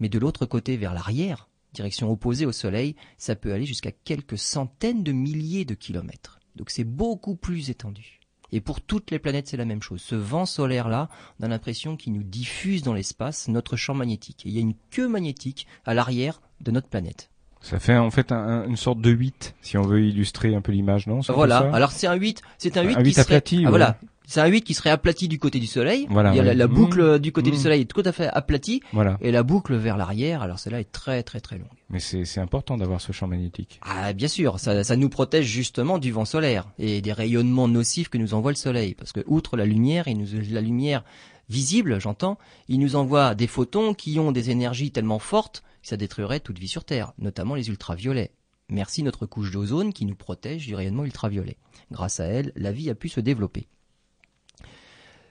[0.00, 4.38] mais de l'autre côté vers l'arrière, direction opposée au Soleil, ça peut aller jusqu'à quelques
[4.38, 6.40] centaines de milliers de kilomètres.
[6.56, 8.20] Donc c'est beaucoup plus étendu.
[8.50, 10.00] Et pour toutes les planètes, c'est la même chose.
[10.00, 11.08] Ce vent solaire-là,
[11.38, 14.46] on a l'impression qu'il nous diffuse dans l'espace notre champ magnétique.
[14.46, 17.30] Et il y a une queue magnétique à l'arrière de notre planète.
[17.60, 21.08] Ça fait en fait une sorte de 8, si on veut illustrer un peu l'image,
[21.08, 21.20] non?
[21.28, 23.42] Voilà, alors c'est un 8, c'est un 8, qui serait...
[23.66, 26.06] Ah, voilà, c'est un 8 qui serait aplati du côté du soleil.
[26.10, 27.18] Voilà, il y a la, boucle mmh.
[27.18, 27.60] du côté du mmh.
[27.60, 28.82] soleil est tout à fait aplatie.
[28.92, 29.16] Voilà.
[29.22, 31.66] Et la boucle vers l'arrière, alors celle-là est très très très longue.
[31.88, 33.80] Mais c'est important d'avoir ce champ magnétique.
[33.82, 38.10] Ah bien sûr, ça, ça nous protège justement du vent solaire et des rayonnements nocifs
[38.10, 38.94] que nous envoie le soleil.
[38.94, 41.04] Parce que outre la lumière, il nous, la lumière
[41.48, 42.36] visible, j'entends,
[42.68, 46.58] il nous envoie des photons qui ont des énergies tellement fortes que ça détruirait toute
[46.58, 48.32] vie sur Terre, notamment les ultraviolets.
[48.68, 51.56] Merci notre couche d'ozone qui nous protège du rayonnement ultraviolet.
[51.90, 53.68] Grâce à elle, la vie a pu se développer.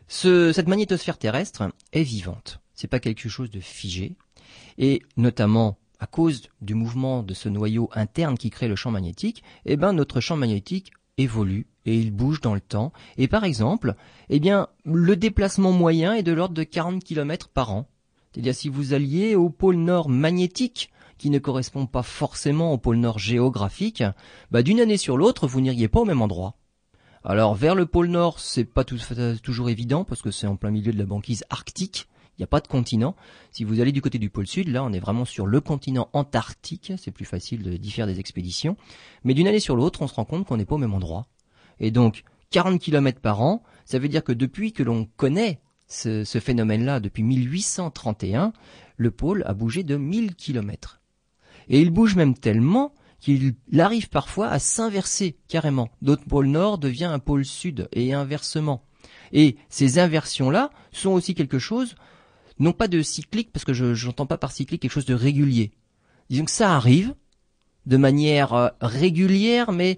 [0.07, 2.59] Ce, cette magnétosphère terrestre est vivante.
[2.73, 4.15] C'est pas quelque chose de figé.
[4.77, 9.43] Et notamment à cause du mouvement de ce noyau interne qui crée le champ magnétique,
[9.65, 12.93] eh ben notre champ magnétique évolue et il bouge dans le temps.
[13.17, 13.95] Et par exemple,
[14.29, 17.87] eh bien, le déplacement moyen est de l'ordre de 40 km par an.
[18.31, 22.97] C'est-à-dire si vous alliez au pôle nord magnétique, qui ne correspond pas forcément au pôle
[22.97, 24.03] nord géographique,
[24.51, 26.55] bah, d'une année sur l'autre, vous n'iriez pas au même endroit.
[27.29, 30.93] Alors vers le pôle Nord, c'est pas toujours évident parce que c'est en plein milieu
[30.93, 32.07] de la banquise arctique.
[32.37, 33.17] Il n'y a pas de continent.
[33.51, 36.07] Si vous allez du côté du pôle Sud, là, on est vraiment sur le continent
[36.13, 36.93] antarctique.
[36.97, 38.77] C'est plus facile d'y faire des expéditions.
[39.25, 41.27] Mais d'une année sur l'autre, on se rend compte qu'on n'est pas au même endroit.
[41.81, 45.59] Et donc, 40 km par an, ça veut dire que depuis que l'on connaît
[45.89, 48.53] ce, ce phénomène-là, depuis 1831,
[48.95, 51.01] le pôle a bougé de 1000 km.
[51.67, 55.89] Et il bouge même tellement qu'il arrive parfois à s'inverser carrément.
[56.01, 58.83] Notre pôle nord devient un pôle sud et inversement.
[59.31, 61.95] Et ces inversions-là sont aussi quelque chose,
[62.59, 65.71] non pas de cyclique, parce que je n'entends pas par cyclique quelque chose de régulier.
[66.29, 67.15] Disons que ça arrive
[67.85, 69.97] de manière euh, régulière, mais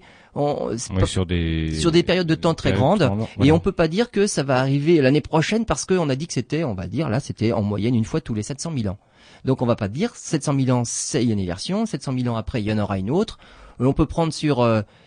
[1.06, 3.10] sur des sur des périodes de temps très grandes
[3.42, 6.28] et on peut pas dire que ça va arriver l'année prochaine parce qu'on a dit
[6.28, 8.94] que c'était on va dire là c'était en moyenne une fois tous les 700 000
[8.94, 8.98] ans
[9.44, 12.62] donc on va pas dire 700 000 ans, c'est une version, 700 000 ans après,
[12.62, 13.38] il y en aura une autre.
[13.78, 14.58] On peut prendre sur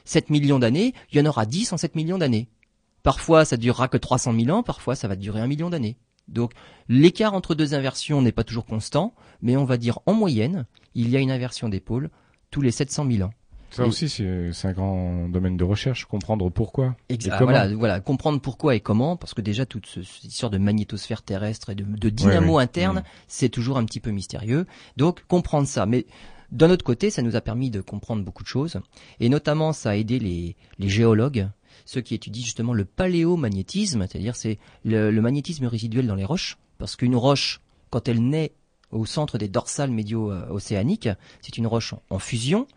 [0.06, 2.50] 7 euh, millions d'années, il y en aura 10 en 7 millions d'années.
[3.04, 5.98] Parfois, ça durera que 300 000 ans, parfois, ça va durer un million d'années.
[6.28, 6.54] Donc,
[6.88, 10.66] l'écart entre deux inversions n'est pas toujours constant, mais on va dire en moyenne,
[10.96, 12.10] il y a une inversion des pôles
[12.50, 13.34] tous les 700 000 ans.
[13.74, 16.96] Ça aussi, c'est un grand domaine de recherche, comprendre pourquoi.
[17.10, 17.50] Exactement.
[17.50, 21.72] Voilà, voilà, comprendre pourquoi et comment, parce que déjà toute cette histoire de magnétosphère terrestre
[21.72, 23.04] et de, dynamo interne, mm.
[23.28, 24.68] c'est toujours un petit peu mystérieux.
[24.96, 26.06] Donc comprendre ça, mais
[26.52, 28.80] d'un autre côté, ça nous a permis de comprendre beaucoup de choses,
[29.20, 31.50] et notamment ça a aidé les, les géologues,
[31.86, 36.60] ceux qui étudient justement le paléomagnétisme, c'est-à-dire c'est le, le magnétisme résiduel dans les roches,
[36.78, 37.60] parce qu'une roche,
[37.90, 38.52] quand elle naît
[38.92, 41.10] au centre des dorsales médio-océaniques,
[41.42, 42.68] c'est une roche en fusion,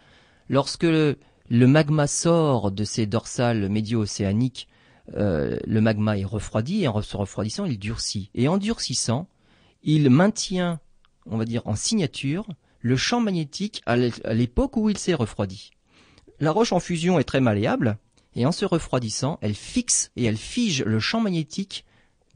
[0.49, 1.17] Lorsque le,
[1.51, 4.69] magma sort de ces dorsales médio-océaniques,
[5.15, 8.31] euh, le magma est refroidi et en se refroidissant, il durcit.
[8.35, 9.29] Et en durcissant,
[9.83, 10.81] il maintient,
[11.27, 12.47] on va dire, en signature,
[12.81, 15.71] le champ magnétique à l'époque où il s'est refroidi.
[16.39, 17.99] La roche en fusion est très malléable,
[18.35, 21.85] et en se refroidissant, elle fixe et elle fige le champ magnétique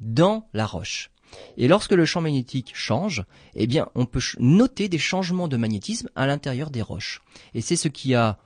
[0.00, 1.10] dans la roche.
[1.56, 6.08] Et lorsque le champ magnétique change, eh bien, on peut noter des changements de magnétisme
[6.14, 7.22] à l'intérieur des roches.
[7.54, 8.38] Et c'est ce qui a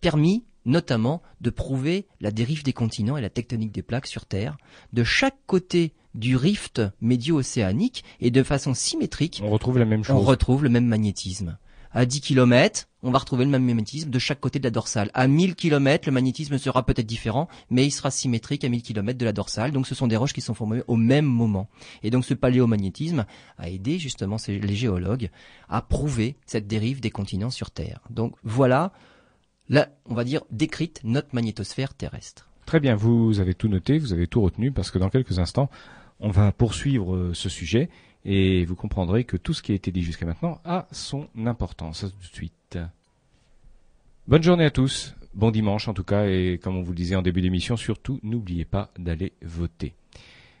[0.00, 4.56] permis notamment de prouver la dérive des continents et la tectonique des plaques sur Terre
[4.92, 9.40] de chaque côté du rift médio-océanique et de façon symétrique.
[9.42, 10.16] On retrouve la même chose.
[10.16, 11.58] On retrouve le même magnétisme
[11.90, 15.10] à 10 km, on va retrouver le même magnétisme de chaque côté de la dorsale.
[15.14, 19.18] À 1000 km, le magnétisme sera peut-être différent, mais il sera symétrique à 1000 km
[19.18, 19.72] de la dorsale.
[19.72, 21.68] Donc ce sont des roches qui sont formées au même moment.
[22.02, 23.24] Et donc ce paléomagnétisme
[23.56, 25.30] a aidé justement les géologues
[25.68, 28.00] à prouver cette dérive des continents sur Terre.
[28.10, 28.92] Donc voilà,
[29.68, 32.48] là, on va dire, décrite notre magnétosphère terrestre.
[32.66, 35.70] Très bien, vous avez tout noté, vous avez tout retenu, parce que dans quelques instants,
[36.20, 37.88] on va poursuivre euh, ce sujet
[38.30, 42.00] et vous comprendrez que tout ce qui a été dit jusqu'à maintenant a son importance.
[42.00, 42.78] tout de suite.
[44.26, 45.14] Bonne journée à tous.
[45.32, 48.20] Bon dimanche en tout cas et comme on vous le disait en début d'émission, surtout
[48.22, 49.94] n'oubliez pas d'aller voter.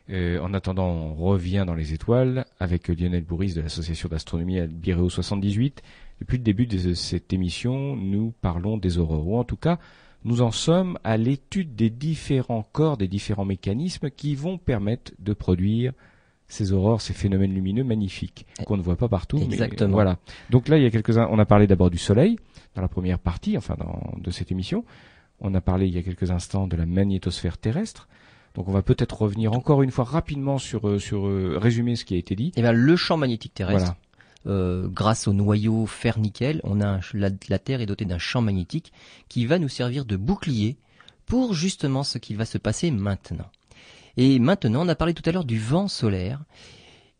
[0.08, 5.10] Euh, en attendant, on revient dans les étoiles avec Lionel Bourris de l'association d'astronomie Albireo
[5.10, 5.82] 78.
[6.20, 9.78] Depuis le début de cette émission, nous parlons des aurores, ou en tout cas,
[10.24, 15.34] nous en sommes à l'étude des différents corps, des différents mécanismes qui vont permettre de
[15.34, 15.92] produire
[16.48, 19.38] ces aurores, ces phénomènes lumineux magnifiques qu'on ne voit pas partout.
[19.38, 19.92] Exactement.
[19.92, 20.18] voilà.
[20.50, 21.28] Donc là, il y a quelques-uns.
[21.30, 22.38] On a parlé d'abord du Soleil
[22.74, 24.84] dans la première partie, enfin dans, de cette émission.
[25.40, 28.08] On a parlé il y a quelques instants de la magnétosphère terrestre.
[28.54, 32.04] Donc on va peut-être revenir encore une fois rapidement sur euh, sur euh, résumer ce
[32.04, 32.52] qui a été dit.
[32.56, 33.94] Eh bien, le champ magnétique terrestre,
[34.46, 38.92] euh, grâce au noyau fer-nickel, on a la, la, Terre est dotée d'un champ magnétique
[39.28, 40.78] qui va nous servir de bouclier
[41.26, 43.50] pour justement ce qui va se passer maintenant.
[44.20, 46.42] Et maintenant, on a parlé tout à l'heure du vent solaire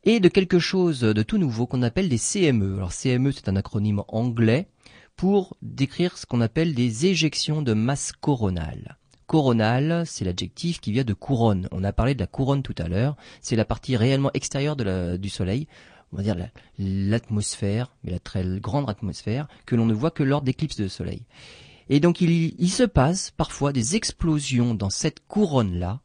[0.02, 2.74] et de quelque chose de tout nouveau qu'on appelle des CME.
[2.74, 4.66] Alors CME, c'est un acronyme anglais
[5.14, 8.98] pour décrire ce qu'on appelle des éjections de masse coronale.
[9.28, 11.68] Coronale, c'est l'adjectif qui vient de couronne.
[11.70, 13.16] On a parlé de la couronne tout à l'heure.
[13.42, 15.68] C'est la partie réellement extérieure du Soleil.
[16.12, 16.34] On va dire
[16.80, 21.22] l'atmosphère, mais la très grande atmosphère, que l'on ne voit que lors d'éclipses de Soleil.
[21.90, 26.00] Et donc il, il se passe parfois des explosions dans cette couronne-là,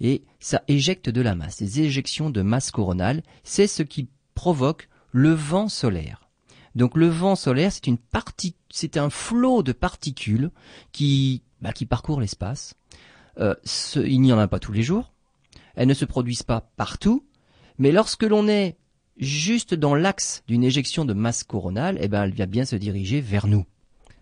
[0.00, 1.58] et ça éjecte de la masse.
[1.58, 6.28] Des éjections de masse coronale, c'est ce qui provoque le vent solaire.
[6.74, 10.50] Donc le vent solaire, c'est une partie, c'est un flot de particules
[10.92, 12.74] qui bah, qui parcourent l'espace.
[13.38, 13.54] Euh,
[13.96, 15.12] il n'y en a pas tous les jours.
[15.74, 17.24] Elles ne se produisent pas partout.
[17.78, 18.76] Mais lorsque l'on est
[19.18, 23.20] juste dans l'axe d'une éjection de masse coronale, eh ben, elle vient bien se diriger
[23.20, 23.64] vers nous.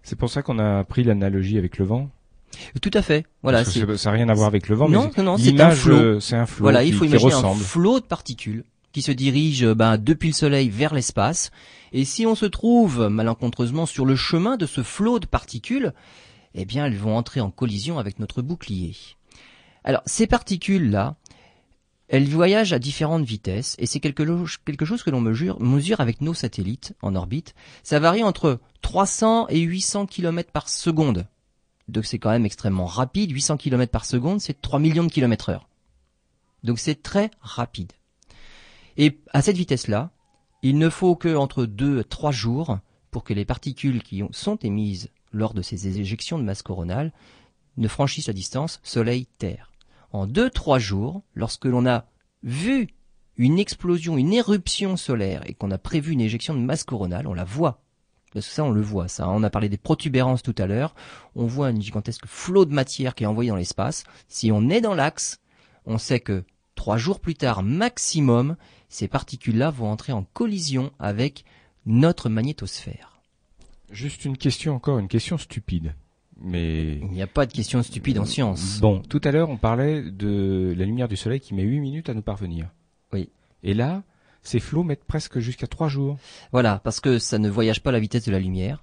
[0.02, 2.10] C'est pour ça qu'on a pris l'analogie avec le vent.
[2.80, 3.26] Tout à fait.
[3.42, 3.64] Voilà.
[3.64, 5.96] ça n'a rien à voir avec le vent, non, mais non, c'est un flot.
[5.96, 6.64] Euh, c'est un flot.
[6.64, 7.60] Voilà, qui, il faut imaginer ressemble.
[7.60, 11.50] un flot de particules qui se dirige ben, depuis le Soleil vers l'espace.
[11.92, 15.92] Et si on se trouve malencontreusement sur le chemin de ce flot de particules,
[16.54, 18.94] eh bien elles vont entrer en collision avec notre bouclier.
[19.82, 21.16] Alors ces particules-là,
[22.08, 24.24] elles voyagent à différentes vitesses et c'est quelque,
[24.84, 27.54] chose que l'on mesure, mesure avec nos satellites en orbite.
[27.82, 31.26] Ça varie entre 300 et 800 km par seconde.
[31.88, 33.30] Donc c'est quand même extrêmement rapide.
[33.30, 35.68] 800 km par seconde, c'est 3 millions de km heure.
[36.62, 37.92] Donc c'est très rapide.
[38.96, 40.10] Et à cette vitesse-là,
[40.62, 42.78] il ne faut que entre 2 et 3 jours
[43.10, 47.12] pour que les particules qui sont émises lors de ces éjections de masse coronale,
[47.76, 49.72] ne franchissent la distance Soleil-Terre.
[50.12, 52.06] En deux, trois jours, lorsque l'on a
[52.42, 52.88] vu
[53.36, 57.34] une explosion, une éruption solaire et qu'on a prévu une éjection de masse coronale, on
[57.34, 57.83] la voit.
[58.34, 59.28] Parce que ça, on le voit, ça.
[59.30, 60.94] On a parlé des protubérances tout à l'heure.
[61.36, 64.04] On voit un gigantesque flot de matière qui est envoyé dans l'espace.
[64.28, 65.38] Si on est dans l'axe,
[65.86, 66.44] on sait que
[66.74, 68.56] trois jours plus tard, maximum,
[68.88, 71.44] ces particules-là vont entrer en collision avec
[71.86, 73.20] notre magnétosphère.
[73.90, 75.94] Juste une question encore, une question stupide.
[76.40, 78.80] Mais il n'y a pas de question stupide en science.
[78.80, 82.08] Bon, tout à l'heure on parlait de la lumière du soleil qui met 8 minutes
[82.08, 82.70] à nous parvenir.
[83.12, 83.28] Oui.
[83.62, 84.02] Et là,
[84.44, 86.16] ces flots mettent presque jusqu'à 3 jours.
[86.52, 88.80] Voilà, parce que ça ne voyage pas à la vitesse de la lumière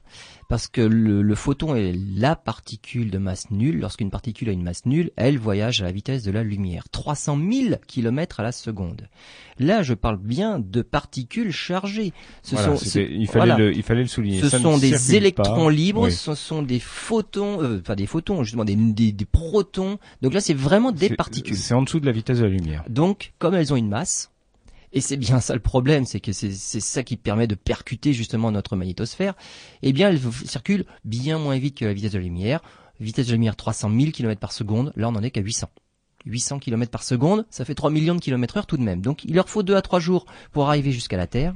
[0.51, 3.79] parce que le, photon est la particule de masse nulle.
[3.79, 7.39] Lorsqu'une particule a une masse nulle, elle voyage à la vitesse de la lumière, 300
[7.49, 9.07] 000 km à la seconde.
[9.59, 12.11] Là, je parle bien de particules chargées.
[12.43, 14.41] Ce sont, il, fallait le, il fallait le souligner.
[14.41, 18.75] Ce sont des électrons libres, ce sont des photons, euh, enfin des photons, justement des,
[18.75, 19.99] des, des protons.
[20.21, 21.55] Donc là, c'est vraiment des particules.
[21.55, 22.83] C'est en dessous de la vitesse de la lumière.
[22.89, 24.30] Donc, comme elles ont une masse,
[24.93, 28.51] et c'est bien ça le problème, c'est que c'est ça qui permet de percuter justement
[28.51, 29.35] notre magnétosphère.
[29.81, 32.61] Eh bien, elle circule bien moins vite que la vitesse de la lumière.
[32.99, 34.91] Vitesse de la lumière 300 000 km par seconde.
[34.95, 35.69] Là, on en est qu'à 800.
[36.25, 39.01] 800 km par seconde, ça fait 3 millions de km heure tout de même.
[39.01, 41.55] Donc, il leur faut 2 à 3 jours pour arriver jusqu'à la Terre.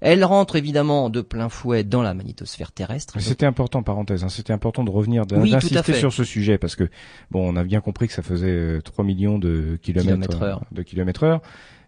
[0.00, 3.18] Elle rentre évidemment de plein fouet dans la magnétosphère terrestre.
[3.20, 6.90] C'était important, parenthèse, hein, c'était important de revenir, d'insister sur ce sujet parce que
[7.30, 10.62] bon, on a bien compris que ça faisait 3 euh, millions de kilomètres, heure.
[10.72, 11.40] de kilomètres heure.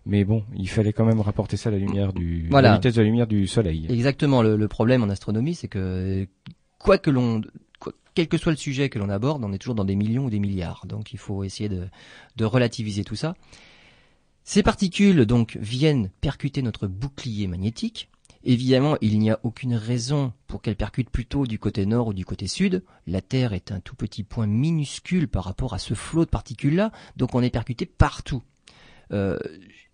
[0.06, 3.00] Mais bon, il fallait quand même rapporter ça à la lumière du, la vitesse de
[3.00, 3.86] la lumière du soleil.
[3.90, 4.40] Exactement.
[4.40, 6.28] Le, problème en astronomie, c'est que
[6.78, 7.42] quoi que l'on,
[8.14, 10.30] quel que soit le sujet que l'on aborde, on est toujours dans des millions ou
[10.30, 10.86] des milliards.
[10.86, 11.88] Donc il faut essayer de,
[12.36, 13.34] de relativiser tout ça.
[14.44, 18.08] Ces particules donc viennent percuter notre bouclier magnétique.
[18.44, 22.24] Évidemment, il n'y a aucune raison pour qu'elles percutent plutôt du côté nord ou du
[22.24, 22.84] côté sud.
[23.08, 26.92] La Terre est un tout petit point minuscule par rapport à ce flot de particules-là,
[27.16, 28.44] donc on est percuté partout.
[29.12, 29.36] Euh,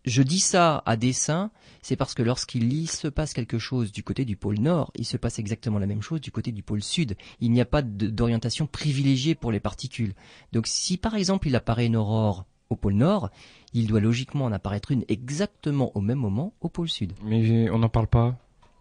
[0.05, 4.25] je dis ça à dessein, c'est parce que lorsqu'il se passe quelque chose du côté
[4.25, 7.17] du pôle nord, il se passe exactement la même chose du côté du pôle sud.
[7.41, 10.15] Il n'y a pas d'orientation privilégiée pour les particules.
[10.53, 13.31] Donc si par exemple il apparaît une aurore au pôle nord,
[13.75, 17.13] il doit logiquement en apparaître une exactement au même moment au pôle sud.
[17.23, 18.37] Mais on n'en parle pas?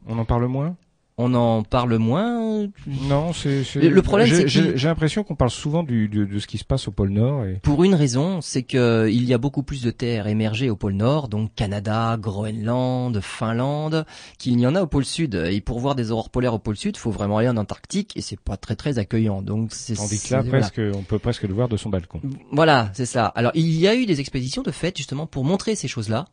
[0.08, 0.76] On en parle moins?
[1.22, 2.68] On en parle moins.
[2.88, 3.64] Non, c'est.
[3.76, 6.92] Le- problème, j'ai- l'impression qu'on parle souvent du, de, de ce qui se passe au
[6.92, 7.46] pôle Nord.
[7.46, 7.60] Et...
[7.62, 10.94] Pour une raison, c'est que il y a beaucoup plus de terres émergées au pôle
[10.94, 14.06] Nord, donc Canada, Groenland, Finlande,
[14.38, 15.36] qu'il n'y en a au pôle Sud.
[15.50, 18.22] Et pour voir des aurores polaires au pôle Sud, faut vraiment aller en Antarctique et
[18.22, 19.42] c'est pas très très accueillant.
[19.42, 20.60] Donc c'est Tandis que là, voilà.
[20.60, 22.22] presque, on peut presque le voir de son balcon.
[22.52, 23.26] Voilà, c'est ça.
[23.28, 26.26] Alors, il y a eu des expéditions de fait, justement, pour montrer ces choses-là.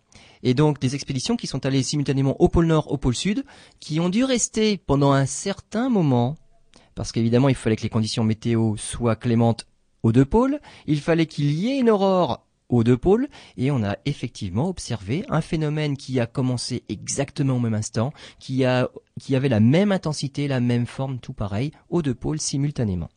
[0.43, 3.45] Et donc, des expéditions qui sont allées simultanément au pôle Nord, au pôle Sud,
[3.81, 6.37] qui ont dû rester pendant un certain moment,
[6.95, 9.67] parce qu'évidemment, il fallait que les conditions météo soient clémentes
[10.03, 13.83] aux deux pôles, il fallait qu'il y ait une aurore aux deux pôles, et on
[13.83, 19.61] a effectivement observé un phénomène qui a commencé exactement au même instant, qui avait la
[19.61, 23.09] même intensité, la même forme, tout pareil, aux deux pôles simultanément.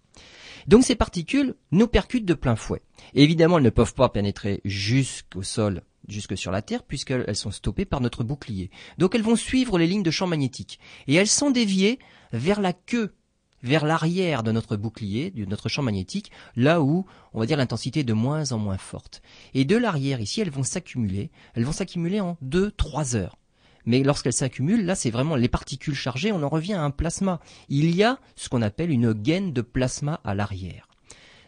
[0.67, 2.81] Donc ces particules nous percutent de plein fouet.
[3.13, 5.81] Et évidemment, elles ne peuvent pas pénétrer jusqu'au sol,
[6.11, 8.69] jusque sur la Terre, puisqu'elles sont stoppées par notre bouclier.
[8.97, 10.79] Donc elles vont suivre les lignes de champ magnétique.
[11.07, 11.99] Et elles sont déviées
[12.33, 13.15] vers la queue,
[13.63, 18.01] vers l'arrière de notre bouclier, de notre champ magnétique, là où, on va dire, l'intensité
[18.01, 19.21] est de moins en moins forte.
[19.53, 21.31] Et de l'arrière, ici, elles vont s'accumuler.
[21.53, 23.37] Elles vont s'accumuler en 2-3 heures.
[23.85, 27.39] Mais lorsqu'elles s'accumulent, là, c'est vraiment les particules chargées, on en revient à un plasma.
[27.69, 30.90] Il y a ce qu'on appelle une gaine de plasma à l'arrière.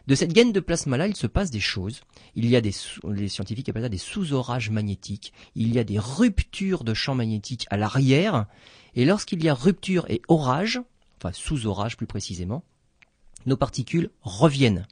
[0.06, 2.02] De cette gaine de plasma-là, il se passe des choses.
[2.34, 2.72] Il y a des,
[3.08, 5.32] les scientifiques appellent ça des sous-orages magnétiques.
[5.54, 8.46] Il y a des ruptures de champs magnétiques à l'arrière.
[8.94, 10.80] Et lorsqu'il y a rupture et orage,
[11.18, 12.64] enfin sous-orage plus précisément,
[13.46, 14.86] nos particules reviennent.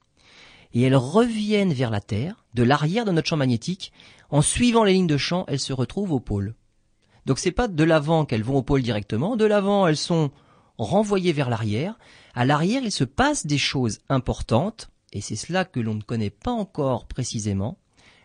[0.72, 3.92] Et elles reviennent vers la Terre, de l'arrière de notre champ magnétique.
[4.30, 6.54] En suivant les lignes de champ, elles se retrouvent au pôle.
[7.26, 10.30] Donc c'est pas de l'avant qu'elles vont au pôle directement, de l'avant elles sont
[10.78, 11.98] renvoyées vers l'arrière.
[12.34, 16.30] À l'arrière, il se passe des choses importantes, et c'est cela que l'on ne connaît
[16.30, 17.78] pas encore précisément,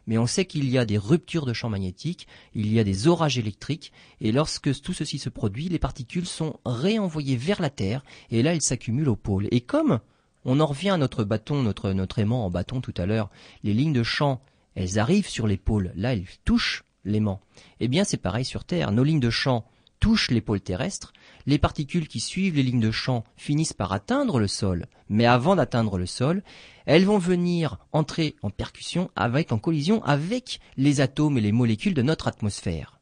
[0.08, 3.08] mais on sait qu'il y a des ruptures de champs magnétiques, il y a des
[3.08, 8.04] orages électriques, et lorsque tout ceci se produit, les particules sont réenvoyées vers la Terre,
[8.32, 9.48] et là elles s'accumulent au pôle.
[9.52, 10.00] Et comme
[10.46, 13.30] on en revient à notre bâton, notre, notre aimant en bâton tout à l'heure,
[13.64, 14.42] les lignes de champ,
[14.76, 17.42] elles arrivent sur les pôles, là elles touchent l'aimant.
[17.82, 19.66] Eh bien c'est pareil sur Terre, nos lignes de champ
[20.00, 21.14] touchent les pôles terrestres,
[21.46, 25.56] les particules qui suivent les lignes de champ finissent par atteindre le sol, mais avant
[25.56, 26.44] d'atteindre le sol,
[26.86, 31.94] elles vont venir entrer en percussion avec, en collision avec les atomes et les molécules
[31.94, 33.00] de notre atmosphère.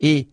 [0.00, 0.28] Et,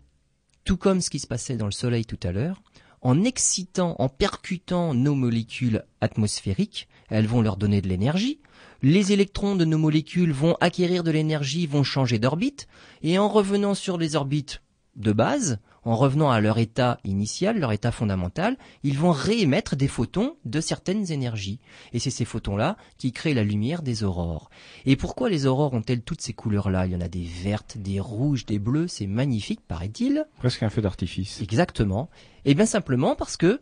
[0.64, 2.62] tout comme ce qui se passait dans le Soleil tout à l'heure,
[3.02, 8.42] en excitant, en percutant nos molécules atmosphériques, elles vont leur donner de l'énergie,
[8.82, 12.68] les électrons de nos molécules vont acquérir de l'énergie, vont changer d'orbite,
[13.02, 14.62] et en revenant sur les orbites
[14.96, 19.88] de base, en revenant à leur état initial, leur état fondamental, ils vont réémettre des
[19.88, 21.60] photons de certaines énergies.
[21.94, 24.50] Et c'est ces photons-là qui créent la lumière des aurores.
[24.86, 26.86] Et pourquoi les aurores ont-elles toutes ces couleurs-là?
[26.86, 30.26] Il y en a des vertes, des rouges, des bleus, c'est magnifique, paraît-il.
[30.38, 31.42] Presque un feu d'artifice.
[31.42, 32.10] Exactement.
[32.46, 33.62] Et bien simplement parce que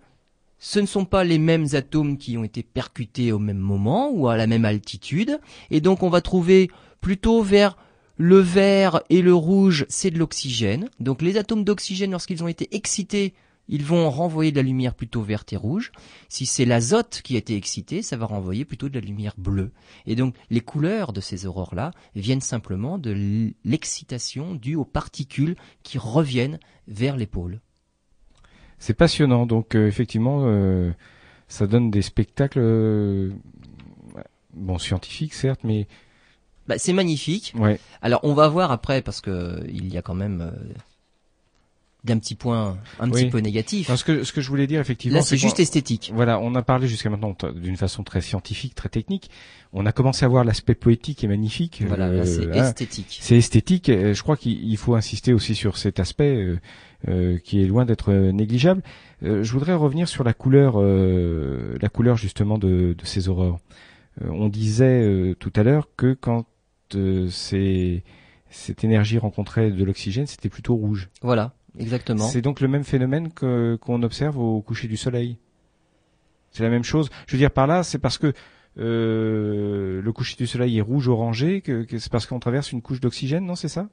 [0.59, 4.27] ce ne sont pas les mêmes atomes qui ont été percutés au même moment ou
[4.27, 5.39] à la même altitude.
[5.69, 7.77] Et donc on va trouver plutôt vers
[8.17, 10.89] le vert et le rouge, c'est de l'oxygène.
[10.99, 13.33] Donc les atomes d'oxygène, lorsqu'ils ont été excités,
[13.69, 15.91] ils vont renvoyer de la lumière plutôt verte et rouge.
[16.29, 19.71] Si c'est l'azote qui a été excité, ça va renvoyer plutôt de la lumière bleue.
[20.05, 25.97] Et donc les couleurs de ces aurores-là viennent simplement de l'excitation due aux particules qui
[25.97, 27.59] reviennent vers les pôles.
[28.79, 29.45] C'est passionnant.
[29.45, 30.91] Donc euh, effectivement, euh,
[31.47, 33.31] ça donne des spectacles, euh,
[34.53, 35.87] bon scientifiques certes, mais
[36.67, 37.53] Bah, c'est magnifique.
[37.57, 37.79] ouais.
[38.01, 40.73] Alors on va voir après parce que il y a quand même euh,
[42.03, 43.23] d'un petit point un Oui.
[43.23, 43.87] petit peu négatif.
[43.87, 46.11] Parce que ce que je voulais dire effectivement, Là c'est juste esthétique.
[46.13, 49.29] Voilà, on a parlé jusqu'à maintenant d'une façon très scientifique, très technique.
[49.73, 51.83] On a commencé à voir l'aspect poétique et magnifique.
[51.85, 52.63] Voilà, euh, là c'est hein.
[52.69, 53.17] esthétique.
[53.21, 53.87] C'est esthétique.
[53.91, 56.59] Je crois qu'il il faut insister aussi sur cet aspect euh,
[57.09, 58.81] euh, qui est loin d'être euh, négligeable.
[59.23, 63.59] Euh, je voudrais revenir sur la couleur, euh, la couleur justement de, de ces aurores.
[64.23, 66.45] Euh, on disait euh, tout à l'heure que quand
[67.29, 68.03] ces-
[68.49, 71.09] cette énergie rencontrait de l'oxygène, c'était plutôt rouge.
[71.21, 72.25] Voilà, exactement.
[72.27, 75.37] C'est donc le même phénomène que qu'on observe au coucher du soleil.
[76.51, 77.09] C'est la même chose.
[77.27, 78.33] Je veux dire par là, c'est parce que
[78.79, 82.81] euh, le coucher du soleil est rouge orangé que, que c'est parce qu'on traverse une
[82.81, 83.89] couche d'oxygène, non C'est ça?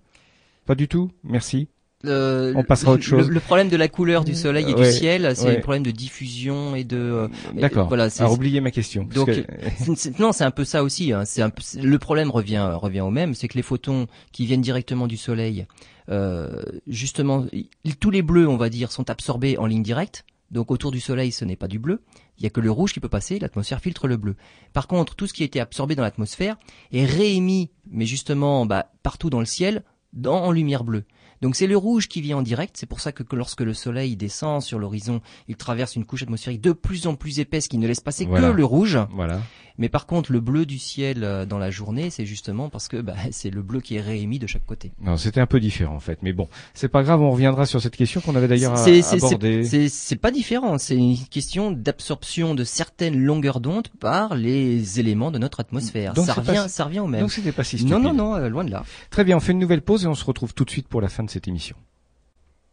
[0.66, 1.11] Pas du tout.
[1.24, 1.68] Merci.
[2.07, 3.30] Euh, On passera à autre le- chose.
[3.30, 5.55] Le, problème de la couleur du soleil et Ouais, du ciel, c'est ouais.
[5.57, 6.96] le problème de diffusion et de.
[6.96, 7.88] euh, D'accord.
[7.88, 9.05] voilà, Alors oubliez ma question.
[9.07, 11.12] parce Donc, que- non, c'est un peu ça aussi.
[11.12, 11.24] Hein.
[11.24, 11.50] C'est un
[11.80, 15.66] le problème revient revient au même, c'est que les photons qui viennent directement du soleil,
[16.11, 20.24] euh, justement, ils- tous les bleus, on va dire, sont absorbés en ligne directe.
[20.50, 22.00] Donc autour du soleil, ce n'est pas du bleu.
[22.38, 23.38] Il y a que le rouge qui peut passer.
[23.38, 24.36] L'atmosphère filtre le bleu.
[24.72, 26.57] Par contre, tout ce qui a été absorbé dans l'atmosphère
[26.92, 29.82] est réémis, mais justement, bah, partout dans le ciel,
[30.12, 31.05] dans, en lumière bleue.
[31.45, 32.74] Donc c'est le rouge qui vient en direct.
[32.78, 36.62] C'est pour ça que, lorsque le soleil descend sur l'horizon, il traverse une couche atmosphérique
[36.62, 38.99] de plus en plus épaisse qui ne laisse passer que le rouge.
[39.11, 39.42] Voilà.
[39.76, 42.99] Mais par contre, le bleu du ciel euh, dans la journée, c'est justement parce que
[42.99, 44.92] bah, c'est le bleu qui est réémis de chaque côté.
[45.03, 46.20] Non, c'était un peu différent en fait.
[46.22, 47.20] Mais bon, c'est pas grave.
[47.20, 49.64] On reviendra sur cette question qu'on avait d'ailleurs abordée.
[49.64, 50.78] C'est pas différent.
[50.78, 56.16] C'est une question d'absorption de certaines longueurs d'onde par les éléments de notre atmosphère.
[56.16, 57.22] ça revient, ça revient au même.
[57.22, 58.84] Donc c'était pas si Non, non, non, euh, loin de là.
[59.11, 59.36] Très bien.
[59.36, 61.24] On fait une nouvelle pause et on se retrouve tout de suite pour la fin
[61.24, 61.76] de cette émission.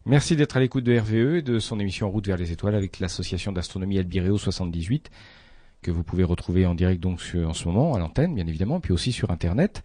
[0.06, 2.76] Merci d'être à l'écoute de RVE et de son émission En route vers les étoiles
[2.76, 5.10] avec l'association d'astronomie Albireo 78
[5.82, 8.94] que vous pouvez retrouver en direct donc en ce moment à l'antenne bien évidemment, puis
[8.94, 9.84] aussi sur internet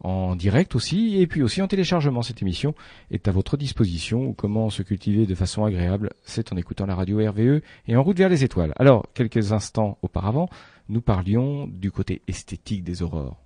[0.00, 2.22] en direct aussi, et puis aussi en téléchargement.
[2.22, 2.74] Cette émission
[3.10, 4.32] est à votre disposition.
[4.34, 8.18] Comment se cultiver de façon agréable, c'est en écoutant la radio RVE et en route
[8.18, 8.74] vers les étoiles.
[8.76, 10.50] Alors, quelques instants auparavant,
[10.88, 13.42] nous parlions du côté esthétique des aurores.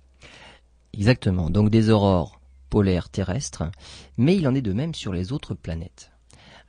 [0.93, 2.39] Exactement, donc des aurores
[2.73, 3.65] polaires terrestres,
[4.17, 6.09] mais il en est de même sur les autres planètes.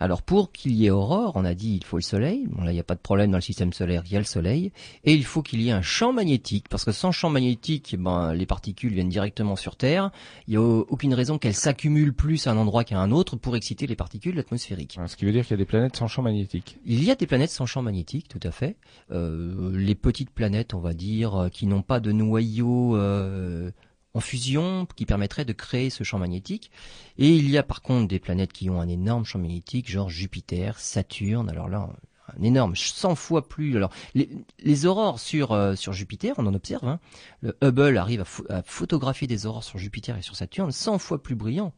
[0.00, 2.46] Alors pour qu'il y ait aurore, on a dit il faut le soleil.
[2.50, 4.18] Bon là il n'y a pas de problème dans le système solaire, il y a
[4.18, 4.70] le soleil.
[5.04, 8.34] Et il faut qu'il y ait un champ magnétique, parce que sans champ magnétique, ben,
[8.34, 10.10] les particules viennent directement sur Terre.
[10.46, 13.56] Il n'y a aucune raison qu'elles s'accumulent plus à un endroit qu'à un autre pour
[13.56, 14.98] exciter les particules atmosphériques.
[15.06, 16.76] Ce qui veut dire qu'il y a des planètes sans champ magnétique.
[16.84, 18.76] Il y a des planètes sans champ magnétique, tout à fait.
[19.10, 23.70] Euh, les petites planètes, on va dire, euh, qui n'ont pas de noyau euh,
[24.14, 26.70] en fusion qui permettrait de créer ce champ magnétique.
[27.18, 30.08] Et il y a par contre des planètes qui ont un énorme champ magnétique, genre
[30.08, 31.50] Jupiter, Saturne.
[31.50, 31.90] Alors là,
[32.38, 33.76] un énorme, 100 fois plus.
[33.76, 36.86] Alors les, aurores sur euh, sur Jupiter, on en observe.
[36.88, 37.00] Hein.
[37.40, 41.34] Le Hubble arrive à, photographier des aurores sur Jupiter et sur Saturne 100 fois plus
[41.34, 41.72] brillants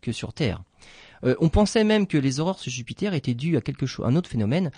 [0.00, 0.62] que sur Terre.
[1.24, 4.16] Euh, on pensait même que les aurores sur Jupiter étaient dues à quelque chose, un
[4.16, 4.70] autre phénomène.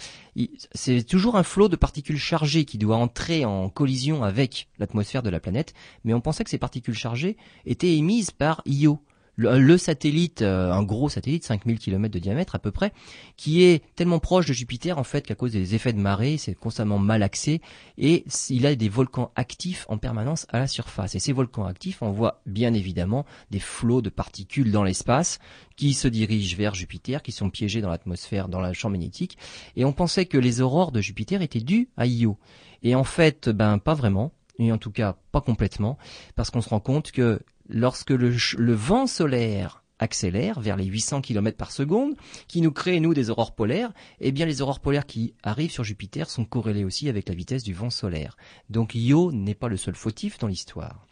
[0.74, 5.30] C'est toujours un flot de particules chargées qui doit entrer en collision avec l'atmosphère de
[5.30, 5.74] la planète,
[6.04, 7.36] mais on pensait que ces particules chargées
[7.66, 9.00] étaient émises par Io,
[9.36, 12.92] le, satellite, euh, un gros satellite, 5000 km de diamètre à peu près,
[13.36, 16.54] qui est tellement proche de Jupiter en fait qu'à cause des effets de marée, c'est
[16.54, 17.60] constamment malaxé
[17.96, 21.14] et il a des volcans actifs en permanence à la surface.
[21.14, 25.38] Et ces volcans actifs envoient bien évidemment des flots de particules dans l'espace
[25.76, 29.38] qui se dirigent vers Jupiter, qui sont piégés dans l'atmosphère, dans le champ magnétique.
[29.76, 32.36] Et on pensait que les aurores de Jupiter étaient dues à Io.
[32.82, 35.98] Et en fait, ben pas vraiment et en tout cas pas complètement,
[36.34, 41.56] parce qu'on se rend compte que lorsque le, vent solaire accélère vers les 800 km
[41.56, 42.14] par seconde,
[42.48, 45.84] qui nous crée, nous, des aurores polaires, eh bien, les aurores polaires qui arrivent sur
[45.84, 48.36] Jupiter sont corrélées aussi avec la vitesse du vent solaire.
[48.68, 51.06] Donc, Io n'est pas le seul fautif dans l'histoire.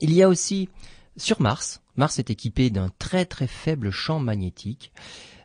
[0.00, 0.68] Il y a aussi,
[1.16, 4.92] sur Mars, Mars est équipé d'un très très faible champ magnétique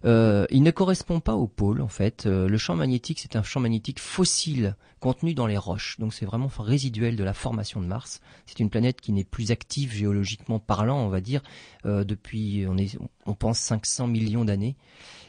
[0.06, 2.26] euh, il ne correspond pas au pôle en fait.
[2.26, 5.98] Euh, le champ magnétique, c'est un champ magnétique fossile contenu dans les roches.
[6.00, 8.22] Donc c'est vraiment résiduel de la formation de Mars.
[8.46, 11.42] C'est une planète qui n'est plus active géologiquement parlant, on va dire,
[11.86, 14.76] euh, depuis on, est, on pense 500 millions d'années.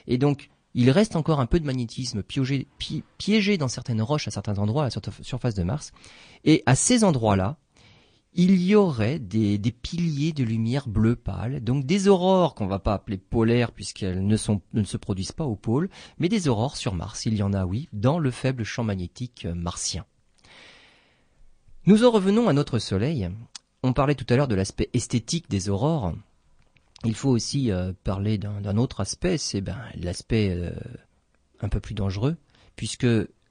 [0.07, 4.59] Et donc il reste encore un peu de magnétisme piégé, dans certaines roches à certains
[4.59, 5.93] endroits à la surface de Mars.
[6.45, 7.59] Et à ces endroits-là,
[8.37, 12.95] il y aurait des, piliers de lumière bleu pâle, donc des aurores qu'on va pas
[12.95, 14.37] appeler polaires puisqu'elles ne,
[14.73, 17.27] ne se produisent pas au pôle, mais des aurores sur Mars.
[17.27, 20.05] Il y en a, oui, dans le faible champ magnétique euh, martien.
[21.87, 23.31] Nous en revenons à notre Soleil.
[23.85, 26.15] On parlait tout à l'heure de l'aspect esthétique des aurores.
[27.05, 30.73] Il faut aussi euh, parler d'un autre aspect, c'est ben, l'aspect euh,
[31.61, 32.37] un peu plus dangereux,
[32.75, 33.07] puisque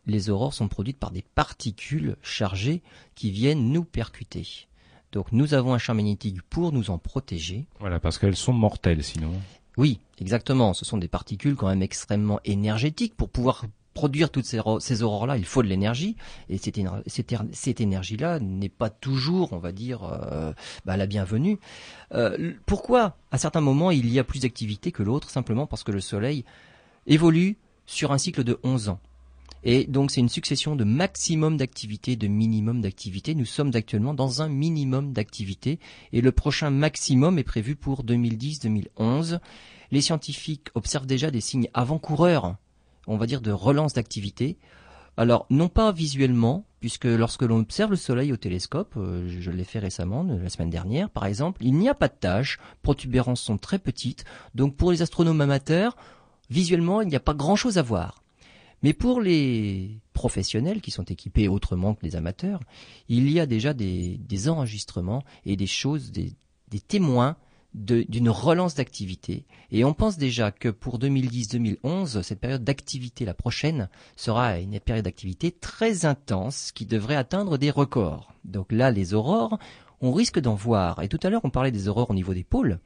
[0.05, 2.81] les aurores sont produites par des particules chargées
[3.15, 4.67] qui viennent nous percuter.
[5.13, 7.67] Donc nous avons un champ magnétique pour nous en protéger.
[7.79, 9.31] Voilà, parce qu'elles sont mortelles sinon.
[9.77, 10.73] Oui, exactement.
[10.73, 13.15] Ce sont des particules quand même extrêmement énergétiques.
[13.15, 16.15] Pour pouvoir produire toutes ces, aurores-là, il faut de l'énergie.
[16.49, 16.79] Et cette,
[17.51, 20.51] cette, énergie-là n'est pas toujours, on va dire, euh,
[20.85, 21.59] bah, la bienvenue.
[22.13, 25.29] Euh, pourquoi, à certains moments, il y a plus d'activité que l'autre?
[25.29, 26.43] Simplement parce que le Soleil
[27.05, 28.99] évolue sur un cycle de 11 ans.
[29.65, 33.33] Et donc c'est une succession de maximum d'activité, de minimum d'activité.
[33.33, 35.79] Nous sommes actuellement dans un minimum d'activité
[36.11, 39.39] et le prochain maximum est prévu pour 2010-2011.
[39.91, 42.57] Les scientifiques observent déjà des signes avant-coureurs,
[43.07, 44.57] on va dire de relance d'activité.
[45.15, 49.63] Alors non pas visuellement, puisque lorsque l'on observe le Soleil au télescope, euh, je l'ai
[49.63, 53.57] fait récemment, la semaine dernière par exemple, il n'y a pas de taches, protubérances sont
[53.57, 55.95] très petites, donc pour les astronomes amateurs,
[56.49, 58.22] visuellement il n'y a pas grand-chose à voir.
[58.83, 62.59] Mais pour les professionnels qui sont équipés autrement que les amateurs,
[63.07, 66.35] il y a déjà des, enregistrements et des choses, des,
[66.87, 67.37] témoins
[67.73, 69.45] d'une relance d'activité.
[69.71, 75.05] Et on pense déjà que pour 2010-2011, cette période d'activité, la prochaine, sera une période
[75.05, 78.31] d'activité très intense qui devrait atteindre des records.
[78.43, 79.57] Donc là, les aurores,
[80.01, 81.01] on risque d'en voir.
[81.01, 82.79] Et tout à l'heure, on parlait des aurores au niveau des pôles.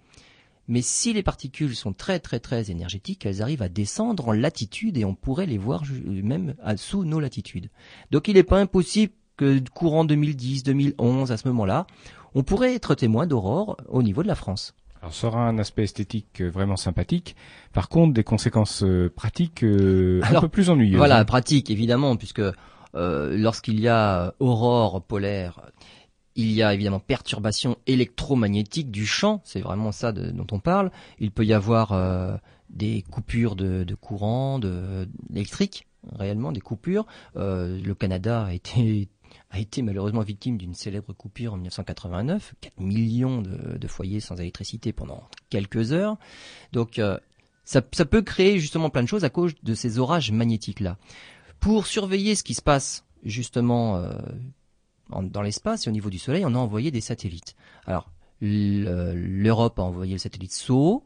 [0.68, 4.98] Mais si les particules sont très très très énergétiques, elles arrivent à descendre en latitude
[4.98, 7.70] et on pourrait les voir même sous nos latitudes.
[8.12, 11.88] Donc il n'est pas impossible que courant 2010, 2011, à ce moment-là,
[12.36, 14.74] on pourrait être témoin d'aurore au niveau de la France.
[15.02, 17.36] Alors ça aura un aspect esthétique euh, vraiment sympathique.
[17.72, 20.98] Par contre, des conséquences euh, pratiques euh, un peu plus ennuyeuses.
[20.98, 21.26] Voilà, hein.
[21.26, 22.42] pratique évidemment, puisque
[22.94, 25.62] lorsqu'il y a aurore polaire,
[26.38, 30.92] il y a évidemment perturbation électromagnétique du champ, c'est vraiment ça dont on parle.
[31.20, 37.06] Il peut y avoir des coupures de, courant, de, électrique, réellement des coupures.
[37.36, 39.10] le Canada a été
[39.50, 44.94] a été malheureusement victime d'une célèbre coupure en 1989, 4 millions de, foyers sans électricité
[44.94, 46.18] pendant quelques heures.
[46.74, 47.18] Donc euh,
[47.64, 50.98] ça, peut créer justement plein de choses à cause de ces orages magnétiques-là.
[51.60, 54.14] Pour surveiller ce qui se passe justement euh,
[55.10, 57.56] dans l'espace et au niveau du Soleil, on a envoyé des satellites.
[57.86, 61.04] Alors l'Europe a envoyé le satellite SOHO,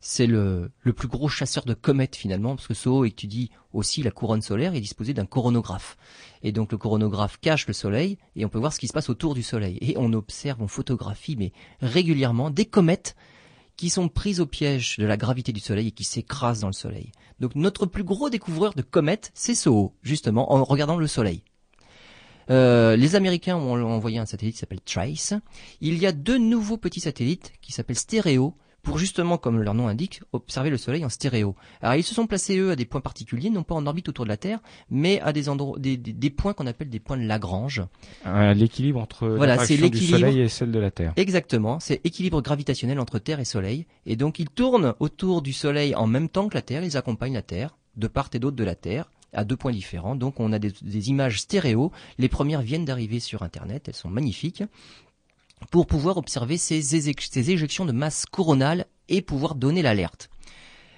[0.00, 4.42] c'est le, plus gros chasseur de comètes finalement, parce que SOHO étudie aussi la couronne
[4.42, 5.96] solaire et est disposé d'un coronographe.
[6.42, 9.08] Et donc le coronographe cache le Soleil et on peut voir ce qui se passe
[9.08, 9.78] autour du Soleil.
[9.80, 13.16] Et on observe, on photographie, mais régulièrement, des comètes
[13.76, 16.74] qui sont prises au piège de la gravité du Soleil et qui s'écrasent dans le
[16.74, 17.10] Soleil.
[17.40, 21.42] Donc notre plus gros découvreur de comètes, c'est SOHO, justement, en regardant le Soleil.
[22.50, 25.34] Euh, les Américains ont envoyé un satellite qui s'appelle Trace.
[25.80, 29.88] Il y a deux nouveaux petits satellites qui s'appellent Stéréo pour justement, comme leur nom
[29.88, 31.56] indique, observer le Soleil en stéréo.
[31.82, 34.26] Alors ils se sont placés eux à des points particuliers, non pas en orbite autour
[34.26, 37.82] de la Terre, mais à des endroits, des, points qu'on appelle des points de Lagrange.
[38.54, 41.14] L'équilibre entre voilà, la du Soleil et celle de la Terre.
[41.16, 45.94] Exactement, c'est équilibre gravitationnel entre Terre et Soleil, et donc ils tournent autour du Soleil
[45.94, 48.64] en même temps que la Terre, ils accompagnent la Terre de part et d'autre de
[48.64, 50.16] la Terre à deux points différents.
[50.16, 51.92] Donc on a des, images stéréo.
[52.18, 54.62] Les premières viennent d'arriver sur Internet, elles sont magnifiques
[55.70, 56.98] pour pouvoir observer ces,
[57.50, 60.28] éjections de masse coronale et pouvoir donner l'alerte.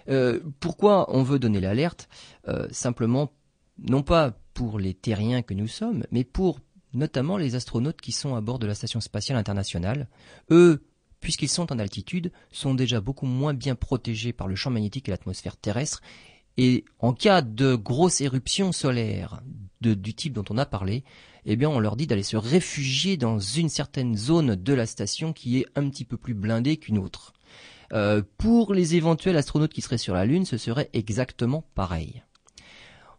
[0.09, 2.09] Euh, pourquoi on veut donner l'alerte?
[2.49, 3.32] Euh, Simplement,
[3.78, 6.61] non pas pour les terriens que nous sommes, mais pour
[6.95, 10.09] notamment les astronautes qui sont à bord de la Station spatiale internationale.
[10.51, 10.84] Eux,
[11.20, 15.11] puisqu'ils sont en altitude, sont déjà beaucoup moins bien protégés par le champ magnétique et
[15.11, 16.01] l'atmosphère terrestre.
[16.57, 19.40] Et en cas de grosse éruption solaire
[19.80, 21.04] du type dont on a parlé,
[21.44, 25.32] eh bien on leur dit d'aller se réfugier dans une certaine zone de la station
[25.32, 27.34] qui est un petit peu plus blindée qu'une autre.
[27.92, 32.22] Euh, pour les éventuels astronautes qui seraient sur la Lune, ce serait exactement pareil.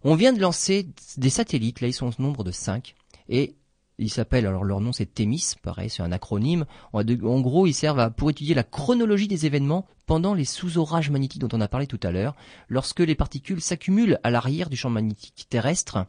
[0.04, 2.96] On vient de lancer des satellites, là ils sont au nombre de 5,
[3.30, 3.56] et
[4.00, 6.66] ils s'appellent, alors leur nom c'est Thémis, pareil, c'est un acronyme.
[6.94, 7.04] En,
[7.42, 11.62] gros, ils servent pour étudier la chronologie des événements pendant les sous-orages magnétiques dont on
[11.62, 12.36] a parlé tout à l'heure,
[12.70, 16.06] lorsque les particules s'accumulent à l'arrière du champ magnétique terrestre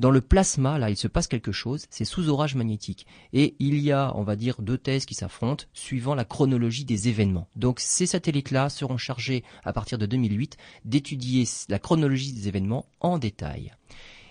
[0.00, 3.06] dans le plasma, là, il se passe quelque chose, c'est sous orage magnétique.
[3.34, 7.08] Et il y a, on va dire, deux thèses qui s'affrontent suivant la chronologie des
[7.08, 7.48] événements.
[7.54, 10.56] Donc ces satellites-là seront chargés, à partir de 2008,
[10.86, 13.74] d'étudier la chronologie des événements en détail.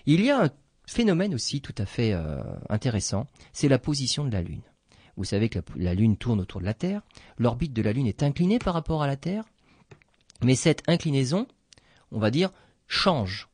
[0.06, 0.50] Il y a un
[0.90, 4.62] phénomène aussi tout à fait euh, intéressant, c'est la position de la Lune.
[5.16, 7.02] Vous savez que la Lune tourne autour de la Terre,
[7.38, 9.44] l'orbite de la Lune est inclinée par rapport à la Terre,
[10.42, 11.46] mais cette inclinaison,
[12.10, 12.50] on va dire,
[12.86, 13.48] change.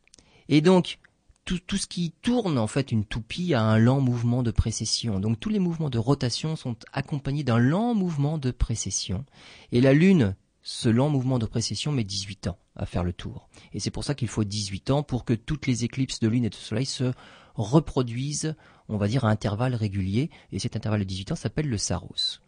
[0.49, 0.99] Et donc,
[1.45, 5.21] tout, ce qui tourne en fait une toupie a un lent mouvement de précession.
[5.21, 9.25] Donc tous les mouvements de rotation sont accompagnés d'un lent mouvement de précession.
[9.71, 10.35] Et la Lune,
[10.69, 13.49] ce lent mouvement de précession met 18 ans à faire le tour.
[13.73, 16.45] Et c'est pour ça qu'il faut 18 ans pour que toutes les éclipses de Lune
[16.45, 17.13] et de Soleil se
[17.55, 18.57] reproduisent,
[18.89, 20.29] on va dire, à intervalles réguliers.
[20.51, 22.41] Et cet intervalle de 18 ans s'appelle le Saros.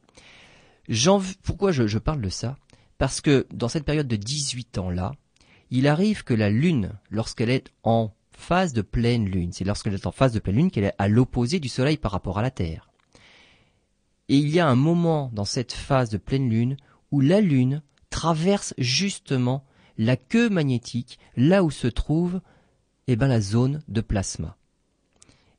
[1.45, 2.57] Pourquoi je, je parle de ça?
[2.99, 5.13] Parce que dans cette période de 18 ans-là,
[5.71, 9.53] il arrive que la Lune, lorsqu'elle est en phase de pleine lune.
[9.53, 12.11] C'est lorsqu'elle est en phase de pleine lune qu'elle est à l'opposé du Soleil par
[12.11, 12.91] rapport à la Terre.
[14.29, 16.77] Et il y a un moment dans cette phase de pleine lune
[17.13, 17.81] où la Lune
[18.19, 19.65] traverse justement
[19.97, 22.41] la queue magnétique, là où se trouve
[23.07, 24.57] eh ben, la zone de plasma.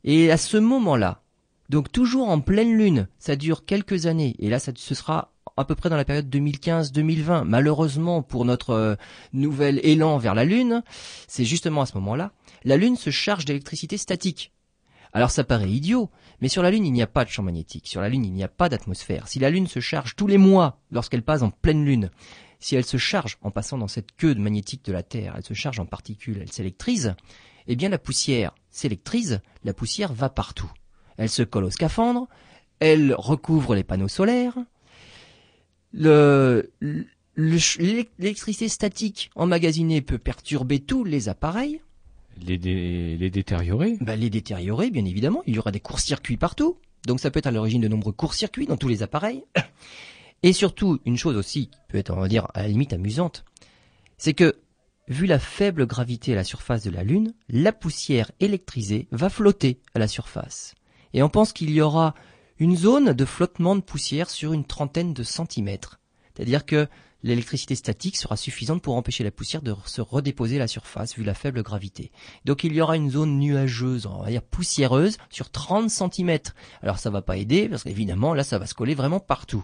[0.03, 1.21] Et à ce moment-là,
[1.69, 5.63] donc toujours en pleine lune, ça dure quelques années, et là ça, ce sera à
[5.63, 7.45] peu près dans la période 2015-2020.
[7.45, 8.95] Malheureusement pour notre euh,
[9.31, 10.83] nouvel élan vers la Lune,
[11.27, 12.33] c'est justement à ce moment-là
[12.65, 14.51] la Lune se charge d'électricité statique.
[15.13, 16.09] Alors ça paraît idiot,
[16.41, 18.33] mais sur la Lune il n'y a pas de champ magnétique, sur la Lune il
[18.33, 19.29] n'y a pas d'atmosphère.
[19.29, 22.09] Si la Lune se charge tous les mois lorsqu'elle passe en pleine Lune,
[22.59, 25.43] si elle se charge en passant dans cette queue de magnétique de la Terre, elle
[25.43, 27.15] se charge en particules, elle s'électrise,
[27.67, 30.71] eh bien la poussière s'électrise, la poussière va partout.
[31.17, 32.27] Elle se colle au scaphandre,
[32.79, 34.57] elle recouvre les panneaux solaires,
[35.93, 41.81] l'électricité statique emmagasinée peut perturber tous les appareils,
[42.45, 45.43] les, les détériorer bah, Les détériorer, bien évidemment.
[45.45, 46.77] Il y aura des courts-circuits partout.
[47.05, 49.43] Donc ça peut être à l'origine de nombreux courts-circuits dans tous les appareils.
[50.43, 53.43] Et surtout, une chose aussi qui peut être, on va dire, à la limite amusante,
[54.17, 54.55] c'est que,
[55.07, 59.81] vu la faible gravité à la surface de la Lune, la poussière électrisée va flotter
[59.95, 60.75] à la surface.
[61.13, 62.13] Et on pense qu'il y aura
[62.59, 65.99] une zone de flottement de poussière sur une trentaine de centimètres.
[66.35, 66.87] C'est-à-dire que
[67.23, 71.23] l'électricité statique sera suffisante pour empêcher la poussière de se redéposer à la surface vu
[71.23, 72.11] la faible gravité.
[72.45, 76.39] Donc il y aura une zone nuageuse, on va dire poussiéreuse, sur 30 cm.
[76.81, 79.63] Alors ça va pas aider parce qu'évidemment là ça va se coller vraiment partout.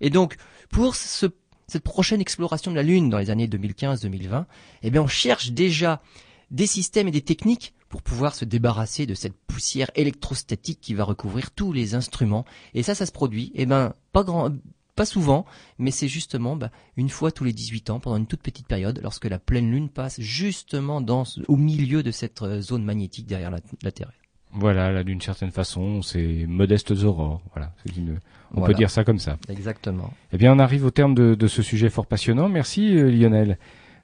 [0.00, 0.36] Et donc
[0.70, 4.44] pour cette prochaine exploration de la Lune dans les années 2015-2020,
[4.82, 6.02] eh bien on cherche déjà
[6.50, 11.04] des systèmes et des techniques pour pouvoir se débarrasser de cette poussière électrostatique qui va
[11.04, 12.44] recouvrir tous les instruments.
[12.74, 14.50] Et ça, ça se produit, eh ben, pas grand,
[14.96, 15.44] pas souvent,
[15.78, 19.00] mais c'est justement bah, une fois tous les 18 ans, pendant une toute petite période,
[19.02, 21.04] lorsque la pleine lune passe justement
[21.48, 24.12] au milieu de cette euh, zone magnétique derrière la, Terre.
[24.54, 27.40] Voilà, là d'une certaine façon, c'est modestes aurores.
[27.54, 28.20] Voilà, une,
[28.54, 29.38] on peut dire ça comme ça.
[29.48, 30.12] Exactement.
[30.32, 32.48] Eh bien, on arrive au terme de, de ce sujet fort passionnant.
[32.48, 33.58] Merci euh, Lionel.